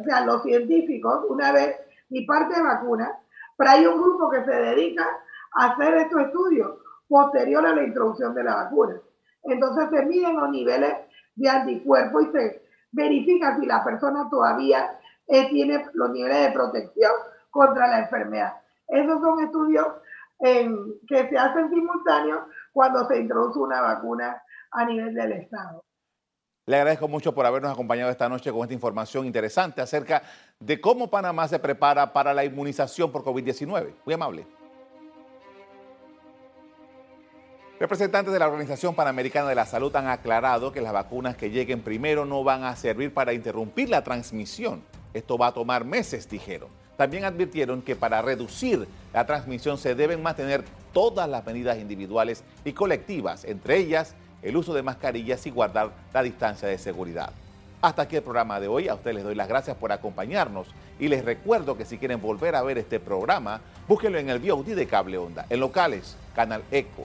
O 0.00 0.04
sea, 0.04 0.24
los 0.24 0.42
científicos, 0.42 1.24
una 1.28 1.50
vez, 1.50 1.76
mi 2.08 2.24
parte 2.24 2.54
de 2.54 2.62
vacuna, 2.62 3.18
pero 3.56 3.70
hay 3.70 3.86
un 3.86 4.00
grupo 4.00 4.30
que 4.30 4.44
se 4.44 4.50
dedica 4.50 5.06
a 5.54 5.72
hacer 5.72 5.94
estos 5.94 6.20
estudios 6.20 6.78
posterior 7.08 7.66
a 7.66 7.74
la 7.74 7.82
introducción 7.82 8.34
de 8.34 8.44
la 8.44 8.54
vacuna. 8.54 9.00
Entonces 9.42 9.88
se 9.90 10.06
miden 10.06 10.36
los 10.36 10.50
niveles 10.50 10.94
de 11.34 11.48
anticuerpos 11.48 12.24
y 12.24 12.32
se 12.32 12.62
verifica 12.92 13.58
si 13.58 13.66
la 13.66 13.82
persona 13.82 14.28
todavía 14.30 14.98
eh, 15.26 15.48
tiene 15.50 15.84
los 15.94 16.10
niveles 16.10 16.46
de 16.46 16.52
protección 16.52 17.12
contra 17.50 17.88
la 17.88 18.00
enfermedad. 18.00 18.54
Esos 18.88 19.20
son 19.20 19.42
estudios 19.42 19.86
que 21.08 21.28
se 21.28 21.38
hacen 21.38 21.70
simultáneos 21.70 22.40
cuando 22.72 23.06
se 23.08 23.18
introduce 23.18 23.58
una 23.58 23.80
vacuna 23.80 24.42
a 24.72 24.84
nivel 24.84 25.14
del 25.14 25.32
Estado. 25.32 25.82
Le 26.66 26.76
agradezco 26.76 27.08
mucho 27.08 27.34
por 27.34 27.44
habernos 27.44 27.72
acompañado 27.72 28.10
esta 28.10 28.28
noche 28.28 28.50
con 28.50 28.62
esta 28.62 28.74
información 28.74 29.26
interesante 29.26 29.82
acerca 29.82 30.22
de 30.58 30.80
cómo 30.80 31.08
Panamá 31.08 31.46
se 31.46 31.58
prepara 31.58 32.12
para 32.12 32.32
la 32.32 32.44
inmunización 32.44 33.12
por 33.12 33.22
COVID-19. 33.22 33.94
Muy 34.04 34.14
amable. 34.14 34.46
Representantes 37.84 38.32
de 38.32 38.38
la 38.38 38.48
Organización 38.48 38.94
Panamericana 38.94 39.46
de 39.46 39.54
la 39.54 39.66
Salud 39.66 39.94
han 39.94 40.06
aclarado 40.06 40.72
que 40.72 40.80
las 40.80 40.94
vacunas 40.94 41.36
que 41.36 41.50
lleguen 41.50 41.82
primero 41.82 42.24
no 42.24 42.42
van 42.42 42.64
a 42.64 42.76
servir 42.76 43.12
para 43.12 43.34
interrumpir 43.34 43.90
la 43.90 44.02
transmisión. 44.02 44.82
Esto 45.12 45.36
va 45.36 45.48
a 45.48 45.52
tomar 45.52 45.84
meses, 45.84 46.26
dijeron. 46.30 46.70
También 46.96 47.26
advirtieron 47.26 47.82
que 47.82 47.94
para 47.94 48.22
reducir 48.22 48.88
la 49.12 49.26
transmisión 49.26 49.76
se 49.76 49.94
deben 49.94 50.22
mantener 50.22 50.64
todas 50.94 51.28
las 51.28 51.44
medidas 51.44 51.76
individuales 51.76 52.42
y 52.64 52.72
colectivas, 52.72 53.44
entre 53.44 53.76
ellas 53.76 54.14
el 54.40 54.56
uso 54.56 54.72
de 54.72 54.82
mascarillas 54.82 55.44
y 55.44 55.50
guardar 55.50 55.90
la 56.14 56.22
distancia 56.22 56.66
de 56.66 56.78
seguridad. 56.78 57.34
Hasta 57.82 58.00
aquí 58.00 58.16
el 58.16 58.22
programa 58.22 58.60
de 58.60 58.68
hoy. 58.68 58.88
A 58.88 58.94
ustedes 58.94 59.16
les 59.16 59.24
doy 59.24 59.34
las 59.34 59.46
gracias 59.46 59.76
por 59.76 59.92
acompañarnos 59.92 60.68
y 60.98 61.08
les 61.08 61.22
recuerdo 61.22 61.76
que 61.76 61.84
si 61.84 61.98
quieren 61.98 62.22
volver 62.22 62.54
a 62.54 62.62
ver 62.62 62.78
este 62.78 62.98
programa, 62.98 63.60
búsquenlo 63.86 64.18
en 64.18 64.30
el 64.30 64.38
VOD 64.38 64.74
de 64.74 64.86
Cable 64.86 65.18
Onda, 65.18 65.44
en 65.50 65.60
locales, 65.60 66.16
Canal 66.34 66.62
Eco. 66.70 67.04